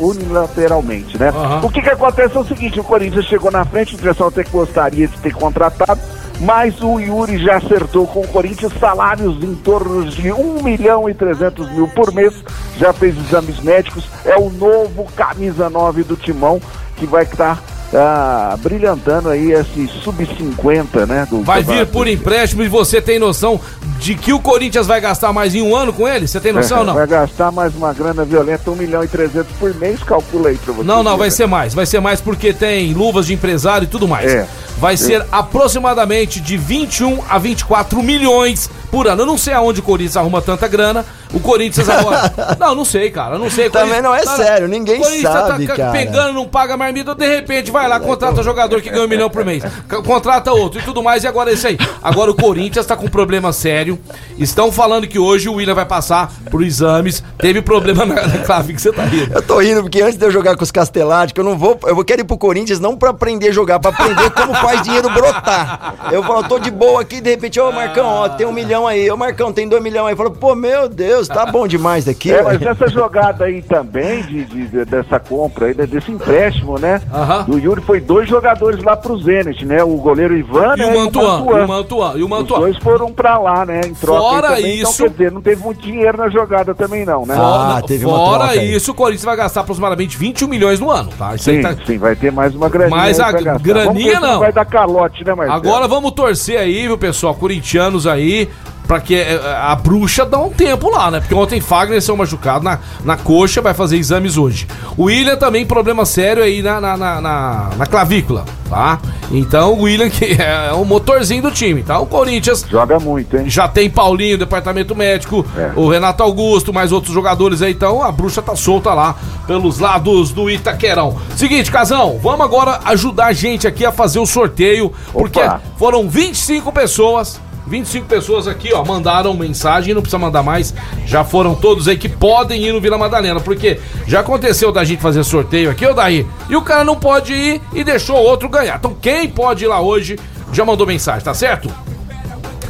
[0.00, 1.32] unilateralmente, né?
[1.62, 4.44] O que que acontece é o seguinte, o Corinthians chegou na frente, o direção até
[4.44, 6.00] que gostaria de ter contratado,
[6.40, 11.14] mas o Yuri já acertou com o Corinthians salários em torno de 1 milhão e
[11.14, 12.34] 300 mil por mês,
[12.78, 16.60] já fez exames médicos, é o novo camisa 9 do Timão,
[16.96, 17.60] que vai estar
[17.94, 21.26] ah, brilhantando aí esse sub-50, né?
[21.28, 23.60] Do Vai vir por empréstimo e você tem noção
[23.98, 26.26] de que o Corinthians vai gastar mais em um ano com ele?
[26.26, 26.94] Você tem noção ou não?
[26.94, 30.72] Vai gastar mais uma grana violenta, 1 milhão e 300 por mês, calcula aí pra
[30.74, 30.86] você.
[30.86, 31.74] Não, não, ver, vai ser mais.
[31.74, 34.30] Vai ser mais porque tem luvas de empresário e tudo mais.
[34.32, 34.46] É.
[34.78, 34.96] Vai É.
[34.96, 39.22] ser aproximadamente de 21 a 24 milhões por ano.
[39.22, 41.04] Eu não sei aonde o Corinthians arruma tanta grana.
[41.32, 42.30] O Corinthians agora.
[42.60, 43.38] não, não sei, cara.
[43.38, 43.70] Não sei.
[43.70, 45.92] Também não é sério, ninguém o Corinthians sabe, tá cara.
[45.92, 49.42] pegando, não paga marmita, de repente vai lá, contrata jogador que ganha um milhão por
[49.44, 49.62] mês.
[50.04, 51.24] Contrata outro e tudo mais.
[51.24, 51.78] E agora é isso aí.
[52.02, 53.98] Agora o Corinthians tá com um problema sério.
[54.38, 57.24] Estão falando que hoje o William vai passar por exames.
[57.38, 59.32] Teve problema na, na clave que você tá rindo.
[59.32, 61.80] Eu tô rindo porque antes de eu jogar com os Castelados, que eu não vou.
[61.84, 64.82] Eu vou querer ir pro Corinthians não pra aprender a jogar, pra aprender como faz
[64.82, 65.94] dinheiro brotar.
[66.10, 69.10] Eu falo, tô de boa aqui, de repente, ô Marcão, ó, tem um milhão aí,
[69.10, 70.12] ô Marcão, tem dois milhões aí.
[70.12, 72.32] Eu falo, pô, meu Deus, tá bom demais daqui.
[72.32, 77.00] É, mas essa jogada aí também, de, de- de- dessa compra aí, desse empréstimo, né?
[77.46, 79.82] Do Yuri foi dois jogadores lá pro Zenit, né?
[79.82, 82.58] O goleiro Ivan E né, o Mantuan, e o Mantuan, e o Mantuan.
[82.58, 83.80] Os dois foram pra lá, né?
[83.86, 87.04] Em troca Fora também, isso- Então, quer dizer, não teve muito dinheiro na jogada também
[87.04, 87.34] não, né?
[87.36, 91.34] Ah, Fora, fora isso, o Corinthians vai gastar aproximadamente 21 milhões no ano, tá?
[91.34, 92.96] Isso aí Sim, tá- sim, vai ter mais uma graninha.
[92.96, 94.40] Mas a graninha não.
[94.40, 95.56] Vai dar calote, né, Marcelo?
[95.56, 98.48] Agora vamos torcer aí, viu, pessoal, corintianos aí,
[98.86, 101.20] pra que eh, a bruxa dá um tempo lá, né?
[101.20, 104.66] Porque ontem Fagner saiu machucado na, na coxa, vai fazer exames hoje.
[104.96, 108.98] O William também, problema sério aí na, na, na, na- na clavícula, tá?
[109.30, 111.98] Então o William, que é o motorzinho do time, tá?
[111.98, 112.66] O Corinthians.
[112.68, 113.48] Joga muito, hein?
[113.48, 118.42] Já tem Paulinho, departamento médico, o Renato Augusto, mais outros jogadores aí, então a bruxa
[118.42, 119.14] tá solta lá
[119.46, 121.16] pelos lados do Itaquerão.
[121.36, 125.40] Seguinte, Casão, vamos agora ajudar a gente aqui a fazer o sorteio, porque
[125.78, 127.40] foram 25 pessoas.
[127.66, 130.74] 25 pessoas aqui, ó, mandaram mensagem, não precisa mandar mais.
[131.06, 135.00] Já foram todos aí que podem ir no Vila Madalena, porque já aconteceu da gente
[135.00, 138.48] fazer sorteio aqui, ô daí, e o cara não pode ir e deixou o outro
[138.48, 138.76] ganhar.
[138.76, 140.18] Então quem pode ir lá hoje
[140.52, 141.70] já mandou mensagem, tá certo?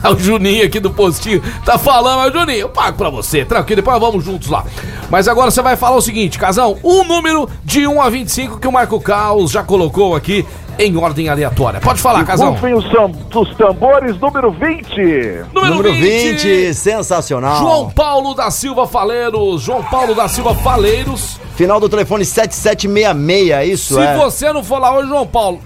[0.03, 3.83] Ah, O Juninho aqui do postinho tá falando, mas Juninho, eu pago pra você, tranquilo,
[3.83, 4.65] depois vamos juntos lá.
[5.09, 8.67] Mas agora você vai falar o seguinte, Casão, um número de 1 a 25 que
[8.67, 10.45] o Marco Caos já colocou aqui
[10.79, 11.81] em ordem aleatória.
[11.81, 12.53] Pode falar, Casão.
[12.53, 15.45] Rufem os tam- dos tambores, número 20.
[15.53, 17.59] Número 20, sensacional.
[17.59, 21.41] João Paulo da Silva Faleiros, João Paulo da Silva Faleiros.
[21.55, 23.95] Final do telefone 7766, é isso?
[23.95, 24.17] Se é.
[24.17, 25.61] você não for lá hoje, João Paulo.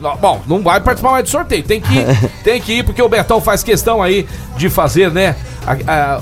[0.00, 1.62] Não, Bom, não vai participar mais do sorteio.
[1.62, 5.34] Tem que ir, tem que ir, porque o Betão faz questão aí de fazer, né?
[5.66, 6.20] A- a-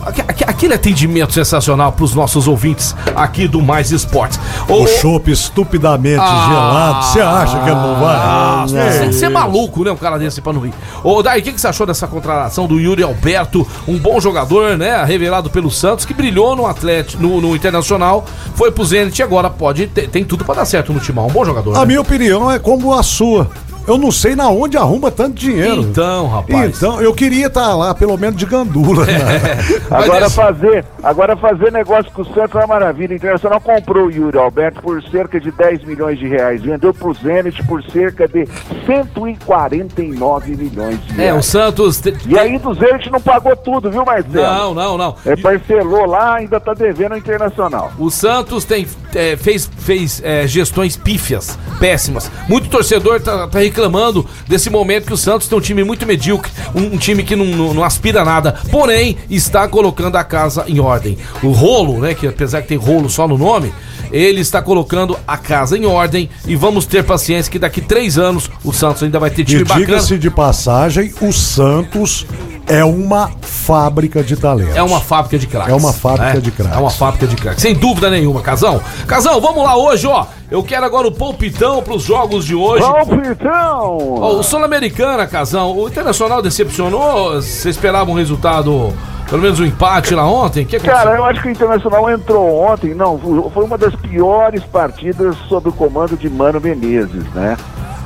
[0.49, 4.38] aquele atendimento sensacional pros nossos ouvintes aqui do Mais Esportes.
[4.68, 6.47] O chopp estupidamente Ah.
[6.49, 7.05] gelado.
[7.07, 8.16] Você acha que ele não vai?
[8.16, 9.90] Ah, você tem que ser maluco, né?
[9.90, 10.72] Um cara desse pra não ir.
[11.03, 13.66] Ô, Daí, o que, que você achou dessa contratação do Yuri Alberto?
[13.86, 15.05] Um bom jogador, né?
[15.05, 18.24] Revelado pelo Santos, que brilhou no Atlético, no, no Internacional,
[18.55, 19.86] foi pro Zenit e agora pode.
[19.86, 21.26] ter- tem tudo pra dar certo no timão.
[21.26, 21.76] Um bom jogador.
[21.76, 21.86] A né?
[21.86, 23.49] minha opinião é como a sua.
[23.87, 25.83] Eu não sei na onde arruma tanto dinheiro.
[25.83, 26.76] Então, rapaz.
[26.76, 29.05] Então, eu queria estar lá, pelo menos de gandula.
[29.07, 29.12] né?
[29.91, 33.12] Agora fazer, agora fazer negócio com o Santos é uma maravilha.
[33.12, 36.62] O Internacional comprou o Yuri Alberto por cerca de 10 milhões de reais.
[36.62, 38.47] Vendeu pro Zenit por cerca de
[38.87, 41.39] 149 milhões de É, reais.
[41.39, 42.01] o Santos.
[42.01, 44.35] te- E aí do Zenit não pagou tudo, viu, Marcelo?
[44.35, 45.14] Não, não, não.
[45.26, 47.93] É, parcelou lá, ainda tá devendo o Internacional.
[47.99, 52.30] O Santos tem, é, fez, fez é, gestões pífias, péssimas.
[52.49, 56.53] Muito torcedor tá, tá reclamando desse momento que o Santos tem um time muito medíocre,
[56.75, 60.64] um, um time que não, não- não aspira a nada, porém está colocando a casa
[60.68, 61.16] em ordem.
[61.43, 63.73] O rolo, né, que apesar que tem rolo só no nome,
[64.12, 68.51] ele está colocando a casa em ordem e vamos ter paciência que daqui três anos
[68.62, 69.87] o Santos ainda vai ter E time bacana.
[69.87, 72.27] diga-se de passagem, o Santos
[72.66, 74.76] é uma fábrica de talento.
[74.76, 75.72] É uma fábrica de craques.
[75.72, 76.40] É uma fábrica né?
[76.40, 76.76] de craques.
[76.76, 77.62] É uma fábrica de craques.
[77.62, 78.80] Sem dúvida nenhuma, Casão.
[79.06, 80.26] Casão, vamos lá hoje, ó.
[80.50, 82.84] Eu quero agora o palpitão pros jogos de hoje.
[82.84, 84.18] Palpitão!
[84.20, 87.34] Ó, o Sul-Americana, Casão, o Internacional decepcionou?
[87.34, 88.92] Você esperava um resultado,
[89.28, 90.66] pelo menos um empate lá ontem?
[90.66, 90.78] Que?
[90.78, 93.18] Cara, eu acho que o Internacional entrou ontem, não,
[93.50, 97.56] foi uma das piores partidas sob o comando de Mano Menezes, né?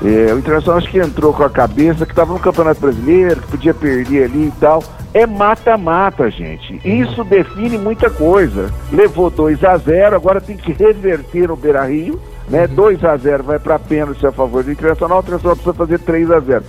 [0.05, 3.49] É, o Internacional acho que entrou com a cabeça que estava no Campeonato Brasileiro, que
[3.49, 4.82] podia perder ali e tal.
[5.14, 6.80] É mata-mata, gente.
[6.84, 8.70] Isso define muita coisa.
[8.92, 12.66] Levou 2 a 0 agora tem que reverter no Beira Rio, né?
[12.66, 16.30] 2 a 0 vai para pênalti a favor do Internacional, o Internacional precisa fazer 3
[16.30, 16.64] a 0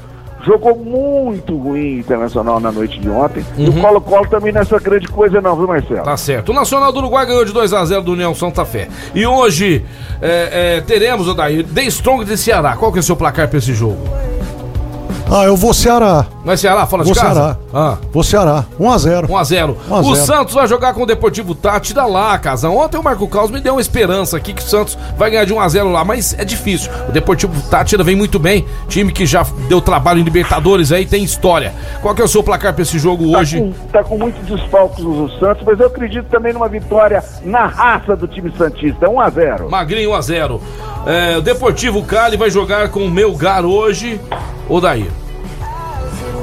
[0.47, 3.45] Jogou muito ruim Internacional na noite de ontem.
[3.57, 6.03] E o Colo-Colo também nessa grande coisa não, viu, Marcelo?
[6.03, 6.49] Tá certo.
[6.49, 8.87] O Nacional do Uruguai ganhou de 2x0 do União Santa Fé.
[9.13, 9.83] E hoje
[10.21, 12.77] é, é, teremos, Odair, The Strong de Ceará.
[12.77, 13.99] Qual que é o seu placar pra esse jogo?
[15.29, 16.25] Ah, eu vou Ceará.
[16.45, 17.33] Vai Ceará, fora Vou de casa?
[17.33, 17.57] Ceará.
[17.73, 17.97] Ah.
[18.13, 18.65] Vou Ceará.
[18.79, 19.27] 1x0.
[19.27, 19.75] 1x0.
[19.89, 20.25] 1 a O 0.
[20.25, 22.77] Santos vai jogar com o Deportivo Tátira lá, Casão.
[22.77, 25.53] Ontem o Marco Caos me deu uma esperança aqui que o Santos vai ganhar de
[25.53, 26.89] 1x0 lá, mas é difícil.
[27.09, 28.65] O Deportivo Tátira vem muito bem.
[28.87, 31.73] Time que já deu trabalho em Libertadores aí, tem história.
[32.01, 33.59] Qual que é o seu placar pra esse jogo hoje?
[33.59, 38.15] Com, tá com muitos desfalques o Santos, mas eu acredito também numa vitória na raça
[38.15, 39.09] do time Santista.
[39.09, 40.61] 1 a 0 Magrinho 1x0.
[41.05, 44.19] É, o Deportivo Cali vai jogar com o Melgar hoje.
[44.69, 45.07] Odair.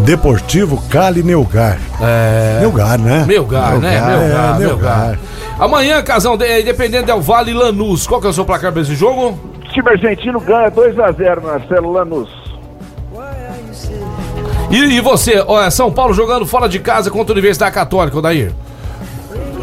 [0.01, 1.79] Deportivo Cali Neugar.
[2.01, 2.59] É.
[2.61, 3.25] Neugar, né?
[3.27, 4.01] Melgar, né?
[4.01, 5.19] Melgar, é, Melgar.
[5.59, 8.07] Amanhã, Casão, de- Independente Del Vale e Lanús.
[8.07, 9.29] Qual que é o seu placar pra esse jogo?
[9.31, 12.29] O time argentino ganha 2 a 0 Marcelo Lanús.
[14.71, 18.19] E, e você, ó, é São Paulo jogando fora de casa contra a Universidade Católica,
[18.19, 18.53] Odair?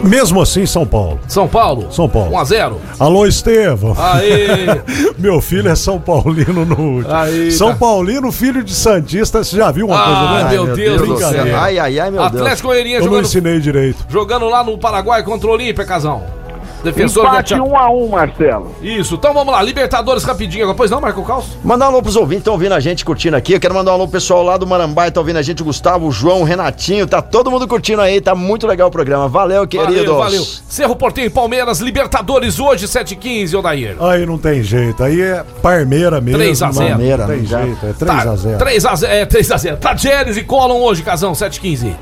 [0.03, 1.19] Mesmo assim, São Paulo.
[1.27, 1.87] São Paulo?
[1.91, 2.31] São Paulo.
[2.31, 2.73] 1x0.
[2.99, 3.95] Alô, Estevão.
[3.97, 4.81] Aê!
[5.17, 7.13] Meu filho é São Paulino no último.
[7.13, 7.75] Aí, São tá.
[7.75, 9.43] Paulino, filho de Santista.
[9.43, 10.49] Você já viu uma coisa Ah, dessa?
[10.49, 11.43] meu Deus do céu.
[11.57, 12.41] Ai, ai, ai, meu Deus.
[12.41, 14.05] Atlético Goianinha Eu não jogando, ensinei direito.
[14.09, 16.23] jogando lá no Paraguai contra o Olímpia, Casão.
[16.83, 18.75] Defensor Empate da 1 a 1 Marcelo.
[18.81, 20.77] Isso, então vamos lá, Libertadores rapidinho agora.
[20.77, 21.57] Pois não, Marco Caos?
[21.63, 23.53] Mandar um alô pros ouvintes que estão ouvindo a gente curtindo aqui.
[23.53, 25.65] Eu quero mandar um alô pro pessoal lá do Marambaia, tá ouvindo a gente, o
[25.65, 29.27] Gustavo, o João, o Renatinho, tá todo mundo curtindo aí, tá muito legal o programa.
[29.27, 29.95] Valeu, queridos.
[29.95, 30.43] Valeu, valeu.
[30.43, 33.95] Cerro Porteiro e Palmeiras, Libertadores hoje, 7h15, Odair.
[33.99, 35.03] Aí não tem jeito.
[35.03, 36.39] Aí é Parmeira mesmo.
[36.39, 36.89] 3 a 0.
[36.89, 37.61] Parmeira, não tem dá.
[37.63, 37.85] jeito.
[37.85, 38.57] É 3x0.
[38.57, 39.77] 3x0, é 3x0.
[39.77, 41.93] Tadjeres e Colom hoje, Casão, 7h15.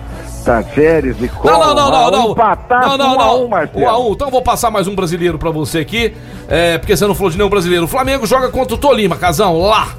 [0.43, 1.57] Tajeres e Cola.
[1.67, 2.31] Não, não, não, não, não.
[2.31, 3.45] Empataço Não, não, 1 a não.
[3.45, 3.83] 1 Marcelo.
[3.85, 4.11] 1 a 1.
[4.13, 6.13] Então eu vou passar mais um brasileiro pra você aqui.
[6.47, 7.85] É, porque você não falou de nenhum brasileiro.
[7.85, 9.89] O Flamengo joga contra o Tolima, Casão, lá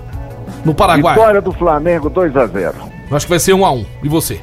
[0.64, 1.14] no Paraguai.
[1.14, 2.74] Vitória do Flamengo 2 a 0
[3.10, 3.86] Acho que vai ser 1 a 1.
[4.04, 4.40] E você?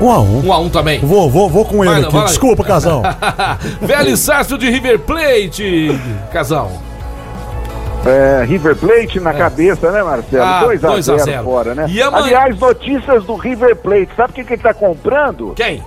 [0.00, 0.44] 1x1.
[0.44, 1.00] 1 a 1 também.
[1.00, 2.12] Vou, vou, vou com ele Vai aqui.
[2.12, 2.24] vai.
[2.26, 3.02] Desculpa, casal.
[3.80, 5.98] Velho Sárcio de River Plate,
[6.32, 6.70] Casão.
[8.08, 10.44] É, River Plate na cabeça, né, Marcelo?
[10.44, 11.42] Ah, 2 a 2 a 0 0.
[11.44, 11.84] fora, né?
[11.84, 14.08] Amanhã- Aliás, notícias do River Plate.
[14.16, 15.52] Sabe quem que ele tá comprando?
[15.56, 15.82] Quem?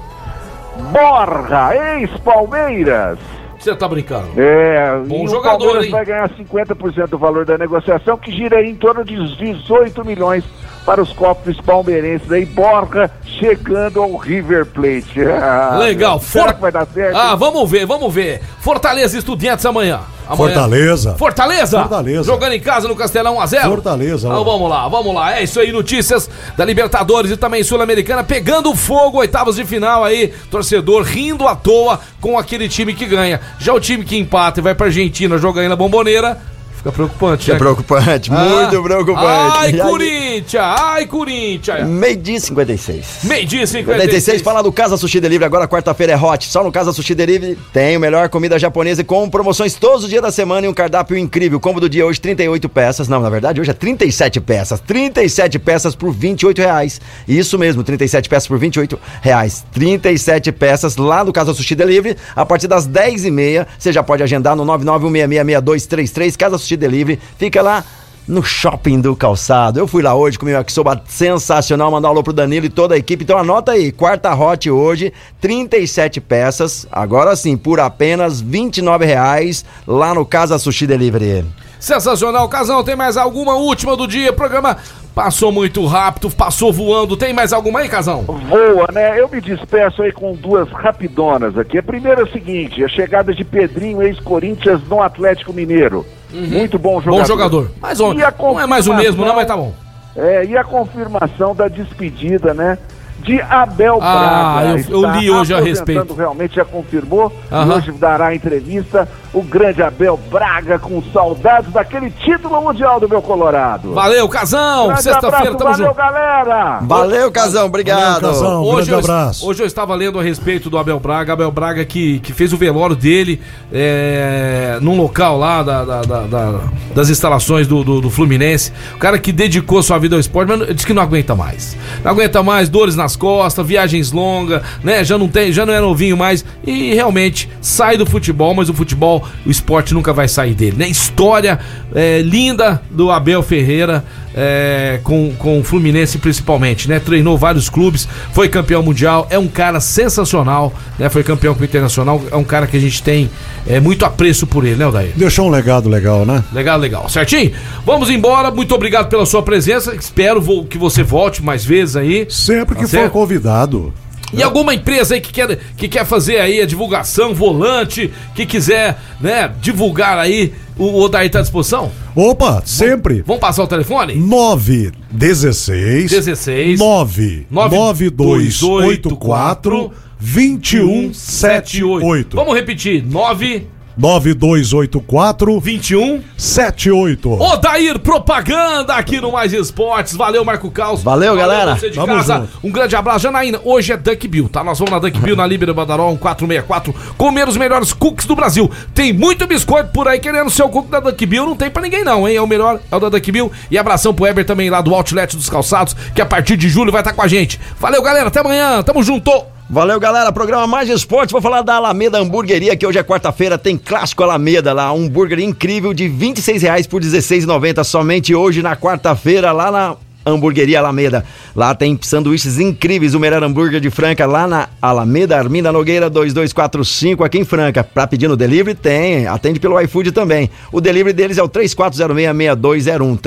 [0.92, 3.18] Borra, ex-Palmeiras.
[3.60, 4.30] Você tá brincando?
[4.38, 5.92] É, Bom jogador, o Palmeiras hein?
[5.92, 10.46] vai ganhar 50% do valor da negociação, que gira aí em torno de 18 milhões
[10.86, 12.46] para os cofres palmeirenses aí.
[12.46, 13.10] Borra
[13.40, 15.20] chegando ao River Plate.
[15.42, 16.20] Ah, Legal.
[16.20, 17.16] Será For- que vai dar certo?
[17.16, 18.42] Ah, vamos ver, vamos ver.
[18.60, 20.00] Fortaleza Estudiantes amanhã.
[20.28, 20.36] Amanhã.
[20.54, 21.16] Fortaleza.
[21.16, 21.80] Fortaleza?
[21.80, 22.24] Fortaleza.
[22.24, 23.68] Jogando em casa no Castelão 1x0?
[23.68, 25.36] Fortaleza, Então vamos lá, vamos lá.
[25.38, 30.28] É isso aí, notícias da Libertadores e também Sul-Americana pegando fogo, oitavas de final aí.
[30.52, 33.40] Torcedor rindo à toa com aquele time que ganha.
[33.60, 36.38] Já o time que empata e vai pra Argentina jogar aí na bomboneira,
[36.80, 37.50] fica preocupante.
[37.50, 37.60] É né?
[37.60, 39.28] preocupante, muito preocupante.
[39.28, 40.64] Ai, Corinthians!
[40.64, 41.88] Ai, Corinthians!
[41.88, 43.20] Meio-dia 56.
[43.24, 44.02] Meio-dia 56.
[44.10, 45.46] 56, falar do Casa Sushi Delivery.
[45.46, 46.48] Agora quarta-feira é hot.
[46.48, 50.22] Só no Casa Sushi Delivery tem o melhor comida japonesa com promoções todos os dias
[50.22, 51.60] da semana e um cardápio incrível.
[51.60, 53.08] Combo do dia hoje, 38 peças.
[53.08, 54.80] Não, na verdade, hoje é 37 peças.
[54.80, 57.02] 37 peças por 28 reais.
[57.28, 59.66] Isso mesmo, 37 peças por 28 reais.
[59.74, 62.18] 37 peças lá no Casa Sushi Delivery.
[62.36, 66.38] A partir das 10h30, você já pode agendar no 991666233.
[66.38, 67.20] Casa Sushi Delivery.
[67.38, 67.84] Fica lá
[68.30, 69.80] no shopping do calçado.
[69.80, 72.94] Eu fui lá hoje, comi um yakisoba sensacional, mandar um alô pro Danilo e toda
[72.94, 73.24] a equipe.
[73.24, 75.12] Então anota aí, quarta hot hoje,
[75.42, 81.44] 37 peças, agora sim, por apenas 29 reais lá no Casa Sushi Delivery.
[81.80, 84.34] Sensacional, Casão, tem mais alguma última do dia?
[84.34, 84.78] Programa
[85.16, 87.16] passou muito rápido, passou voando.
[87.16, 88.24] Tem mais alguma aí, Casão?
[88.24, 89.20] Voa, né?
[89.20, 91.78] Eu me despeço aí com duas rapidonas aqui.
[91.78, 96.06] A primeira é o seguinte: a chegada de Pedrinho, ex-Corinthians, no Atlético Mineiro.
[96.32, 97.20] Muito bom jogador.
[97.22, 97.72] Bom jogador.
[97.82, 99.74] Mais ou- E a não é mais o mesmo, não, mas tá bom.
[100.16, 102.78] É, e a confirmação da despedida, né?
[103.24, 104.86] De Abel Ah, Braga.
[104.90, 106.14] eu- eu li hoje a respeito.
[106.14, 107.32] Realmente já confirmou.
[107.52, 113.08] E hoje dará a entrevista o grande Abel Braga com saudades daquele título mundial do
[113.08, 113.94] meu Colorado.
[113.94, 114.96] Valeu, Casão!
[114.98, 115.96] Sexta-feira, abraço, tamo valeu, junto.
[115.98, 116.80] galera!
[116.82, 118.26] Valeu, Casão, obrigado.
[118.28, 119.00] hoje, eu,
[119.48, 121.34] hoje eu estava lendo a respeito do Abel Braga.
[121.34, 123.40] Abel Braga que, que fez o velório dele
[123.72, 126.60] é, num local lá da- da- da- da-
[126.96, 128.72] das instalações do, do- do Fluminense.
[128.96, 131.78] O cara que dedicou sua vida ao esporte, mas disse que não aguenta mais.
[132.04, 135.04] Não aguenta mais, dores nas costas, viagens longas, né?
[135.04, 136.46] Já não tem, já não é novinho mais.
[136.66, 140.88] E realmente sai do futebol, mas o futebol, o esporte nunca vai sair dele, né?
[140.88, 141.60] História
[141.94, 144.04] é, linda do Abel Ferreira
[144.36, 147.00] é, com, com o Fluminense principalmente, né?
[147.00, 151.10] Treinou vários clubes, foi campeão mundial, é um cara sensacional, né?
[151.10, 153.30] Foi campeão com o Internacional, é um cara que a gente tem
[153.68, 155.12] é, muito apreço por ele, né, Odair?
[155.16, 156.44] Deixou um legado legal, né?
[156.54, 157.10] Legal, legal.
[157.10, 157.52] Certinho?
[157.86, 158.52] Vamos embora.
[158.52, 159.96] Muito obrigado pela sua presença.
[159.96, 162.26] Espero que você volte mais vezes aí.
[162.30, 163.12] Sempre que Tá for certo?
[163.12, 163.94] convidado.
[164.32, 169.00] E alguma empresa aí que quer, que quer fazer aí a divulgação, volante, que quiser,
[169.20, 171.92] né, divulgar aí, o, o Odair tá à disposição?
[172.20, 173.24] Opa, sempre.
[173.26, 174.16] Vamos passar o telefone?
[174.16, 182.36] 9 16 16 9 9284 2178.
[182.36, 183.06] Vamos repetir.
[183.08, 183.68] 9
[184.00, 187.32] 9284 21 78.
[187.34, 190.16] Odair Propaganda aqui no Mais Esportes.
[190.16, 191.04] Valeu, Marco Caos.
[191.04, 191.76] Valeu, galera.
[191.76, 192.36] Você de Tamo casa.
[192.40, 192.50] junto.
[192.64, 193.20] Um grande abraço.
[193.20, 194.64] Janaína, hoje é Duck Bill, tá?
[194.64, 198.72] Nós vamos na Duck Bill, na Líbera Badarol 1464, comer os melhores cookies do Brasil.
[198.96, 201.46] Tem muito biscoito por aí querendo ser o cookie da Duck Bill.
[201.46, 202.38] Não tem pra ninguém, não, hein?
[202.38, 203.52] É o melhor, é o da Duck Bill.
[203.70, 206.90] E abração pro Eber também lá do Outlet dos Calçados, que a partir de julho
[206.90, 207.60] vai estar com a gente.
[207.78, 208.30] Valeu, galera.
[208.30, 208.82] Até amanhã.
[208.82, 209.59] Tamo junto.
[209.72, 210.32] Valeu, galera.
[210.32, 211.32] Programa Mais Esportes.
[211.32, 213.56] Vou falar da Alameda Hamburgueria, que hoje é quarta-feira.
[213.56, 214.92] Tem clássico Alameda lá.
[214.92, 217.84] Um hambúrguer incrível de 26 reais por R$ 16,90.
[217.84, 219.96] Somente hoje, na quarta-feira, lá na
[220.30, 221.26] Hamburgueria Alameda.
[221.56, 223.14] Lá tem sanduíches incríveis.
[223.14, 227.84] O melhor hambúrguer de Franca, lá na Alameda Arminda Nogueira 2245, aqui em Franca.
[227.84, 229.28] Pra pedir no delivery, tem.
[229.28, 230.50] Atende pelo iFood também.
[230.72, 233.20] O delivery deles é o 3406-6201.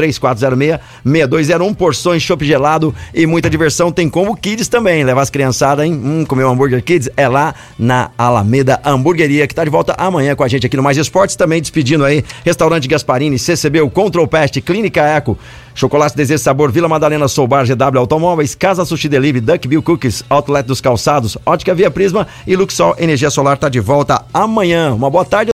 [1.05, 1.75] 3406-6201.
[1.75, 3.91] Porções, chopp gelado e muita diversão.
[3.91, 5.05] Tem como Kids também.
[5.05, 5.93] Levar as criançadas, hein?
[5.93, 10.35] Hum, comer um hambúrguer Kids é lá na Alameda Hamburgueria, que tá de volta amanhã
[10.35, 11.37] com a gente aqui no Mais Esportes.
[11.37, 12.25] Também despedindo aí.
[12.45, 15.39] Restaurante Gasparini, CCB, o Control Pest, Clínica Eco.
[15.75, 20.67] Chocolate Desejo Sabor, Vila Madalena, Soubar, GW Automóveis, Casa Sushi Delivery, Duck Bill Cookies, Outlet
[20.67, 24.95] dos Calçados, Ótica Via Prisma e Luxol Energia Solar tá de volta amanhã.
[24.95, 25.51] Uma boa tarde.